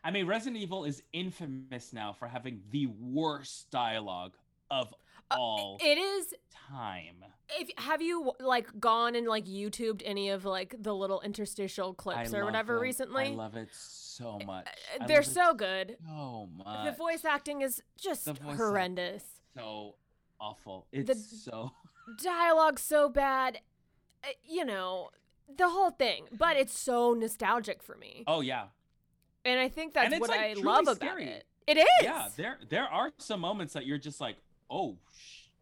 I 0.03 0.11
mean, 0.11 0.25
Resident 0.27 0.57
Evil 0.61 0.85
is 0.85 1.03
infamous 1.13 1.93
now 1.93 2.13
for 2.13 2.27
having 2.27 2.61
the 2.71 2.87
worst 2.87 3.69
dialogue 3.71 4.33
of 4.71 4.93
all 5.31 5.77
It 5.81 5.97
is 5.97 6.33
time. 6.69 7.23
if 7.59 7.69
have 7.77 8.01
you 8.01 8.31
like 8.39 8.79
gone 8.79 9.15
and 9.15 9.27
like 9.27 9.45
YouTubed 9.45 10.01
any 10.05 10.29
of 10.29 10.45
like 10.45 10.75
the 10.79 10.93
little 10.93 11.21
interstitial 11.21 11.93
clips 11.93 12.33
I 12.33 12.37
or 12.37 12.45
whatever 12.45 12.73
them. 12.73 12.81
recently? 12.81 13.25
I 13.25 13.29
love 13.29 13.55
it 13.55 13.69
so 13.71 14.39
much. 14.45 14.67
Uh, 14.67 15.03
I 15.03 15.07
They're 15.07 15.23
so 15.23 15.53
good. 15.53 15.97
so 16.07 16.49
much. 16.57 16.85
The 16.85 16.91
voice 16.97 17.25
acting 17.25 17.61
is 17.61 17.81
just 17.99 18.25
The 18.25 18.33
horrendous. 18.33 19.23
so 19.55 19.95
awful. 20.39 20.87
It's 20.91 21.43
so 21.43 21.71
Dialogue 22.23 22.79
so 22.79 23.09
bad. 23.09 23.59
Uh, 24.23 24.27
You 24.43 24.65
know, 24.65 25.09
the 25.55 25.69
whole 25.69 25.91
thing. 25.91 26.25
But 26.31 26.55
it's 26.57 26.77
so 26.77 27.13
nostalgic 27.13 27.81
for 27.83 27.95
me. 27.95 28.23
Oh 28.27 28.41
yeah. 28.41 28.65
And 29.43 29.59
I 29.59 29.69
think 29.69 29.93
that's 29.93 30.19
what 30.19 30.29
like, 30.31 30.39
I 30.39 30.53
love 30.53 30.87
about 30.87 31.21
it. 31.21 31.45
It 31.67 31.77
is. 31.77 31.85
Yeah, 32.01 32.27
there 32.35 32.57
there 32.69 32.83
are 32.85 33.11
some 33.17 33.39
moments 33.41 33.73
that 33.73 33.85
you're 33.85 33.97
just 33.99 34.19
like, 34.21 34.37
"Oh 34.69 34.97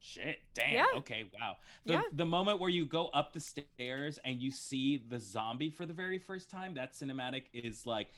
shit, 0.01 0.39
damn. 0.53 0.73
Yeah. 0.73 0.85
Okay, 0.97 1.25
wow." 1.39 1.57
The 1.85 1.93
Yeah. 1.93 2.01
the 2.13 2.25
moment 2.25 2.59
where 2.59 2.69
you 2.69 2.85
go 2.85 3.07
up 3.07 3.33
the 3.33 3.39
stairs 3.39 4.19
and 4.23 4.41
you 4.41 4.51
see 4.51 4.97
the 4.97 5.19
zombie 5.19 5.69
for 5.69 5.85
the 5.85 5.93
very 5.93 6.19
first 6.19 6.49
time, 6.49 6.73
that 6.75 6.93
cinematic 6.93 7.43
is 7.53 7.85
like 7.85 8.09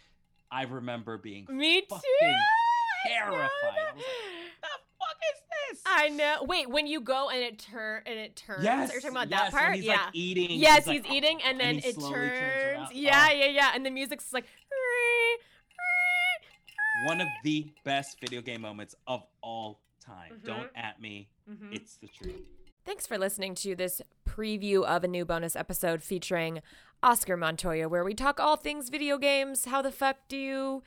I 0.51 0.63
remember 0.63 1.17
being 1.17 1.47
Me 1.49 1.81
too. 1.81 1.87
terrified. 3.07 3.49
I 3.65 3.91
the 3.95 4.01
fuck 4.99 5.17
is 5.33 5.41
this? 5.71 5.81
I 5.85 6.09
know. 6.09 6.43
Wait, 6.43 6.69
when 6.69 6.87
you 6.87 7.01
go 7.01 7.29
and 7.29 7.39
it 7.39 7.59
turn 7.59 8.01
and 8.05 8.17
it 8.17 8.35
turns. 8.35 8.63
yes, 8.63 8.91
You're 8.91 9.01
talking 9.01 9.15
about 9.17 9.29
yes, 9.29 9.51
that 9.51 9.59
part? 9.59 9.75
he's 9.75 9.85
yeah. 9.85 9.93
like 10.05 10.09
eating. 10.13 10.51
yes, 10.59 10.85
like, 10.87 11.03
he's 11.03 11.11
eating, 11.13 11.41
and 11.43 11.59
then 11.59 11.75
he 11.79 11.89
it 11.89 11.95
slowly 11.95 12.13
turns. 12.29 12.89
yeah, 12.93 13.27
Oh, 13.29 13.33
yeah, 13.33 13.45
yeah, 13.47 13.71
and 13.73 13.85
the 13.85 13.89
music's 13.91 14.31
like. 14.33 14.45
one 17.05 17.19
of 17.21 17.27
the 17.43 17.67
best 17.83 18.19
video 18.21 18.41
game 18.41 18.61
moments 18.61 18.95
of 19.07 19.23
all 19.41 19.81
time. 20.05 20.39
Mhm. 20.39 20.45
Don't 20.45 20.71
at 20.75 20.99
me. 21.01 21.29
Mhm. 21.49 21.73
It's 21.73 21.95
the 21.97 22.07
truth. 22.07 22.45
Thanks 22.85 23.07
for 23.07 23.17
listening 23.17 23.55
to 23.55 23.75
this 23.75 24.01
preview 24.27 24.83
of 24.85 25.03
a 25.03 25.07
new 25.07 25.25
bonus 25.25 25.55
episode 25.55 26.03
featuring 26.03 26.61
Oscar 27.01 27.35
Montoya, 27.35 27.89
where 27.89 28.03
we 28.03 28.13
talk 28.13 28.39
all 28.39 28.55
things 28.57 28.89
video 28.89 29.17
games. 29.17 29.65
How 29.65 29.81
the 29.81 29.91
fuck 29.91 30.17
do 30.27 30.37
you 30.37 30.83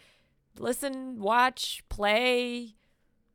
listen, 0.59 1.19
watch, 1.21 1.83
play? 1.89 2.77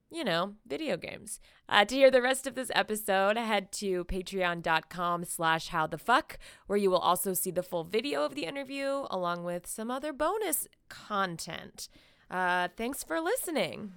You 0.09 0.23
know, 0.23 0.55
video 0.67 0.95
games. 0.95 1.39
Uh, 1.67 1.85
to 1.85 1.95
hear 1.95 2.11
the 2.11 2.21
rest 2.21 2.45
of 2.45 2.53
this 2.53 2.71
episode, 2.75 3.35
head 3.35 3.71
to 3.73 4.05
patreon.com 4.05 5.23
slash 5.25 5.69
how 5.69 5.87
the 5.87 5.97
fuck, 5.97 6.37
where 6.67 6.77
you 6.77 6.91
will 6.91 6.99
also 6.99 7.33
see 7.33 7.49
the 7.51 7.63
full 7.63 7.83
video 7.83 8.23
of 8.23 8.35
the 8.35 8.45
interview 8.45 9.07
along 9.09 9.43
with 9.43 9.65
some 9.65 9.89
other 9.89 10.13
bonus 10.13 10.67
content. 10.87 11.89
Uh, 12.29 12.67
thanks 12.77 13.03
for 13.03 13.19
listening. 13.19 13.93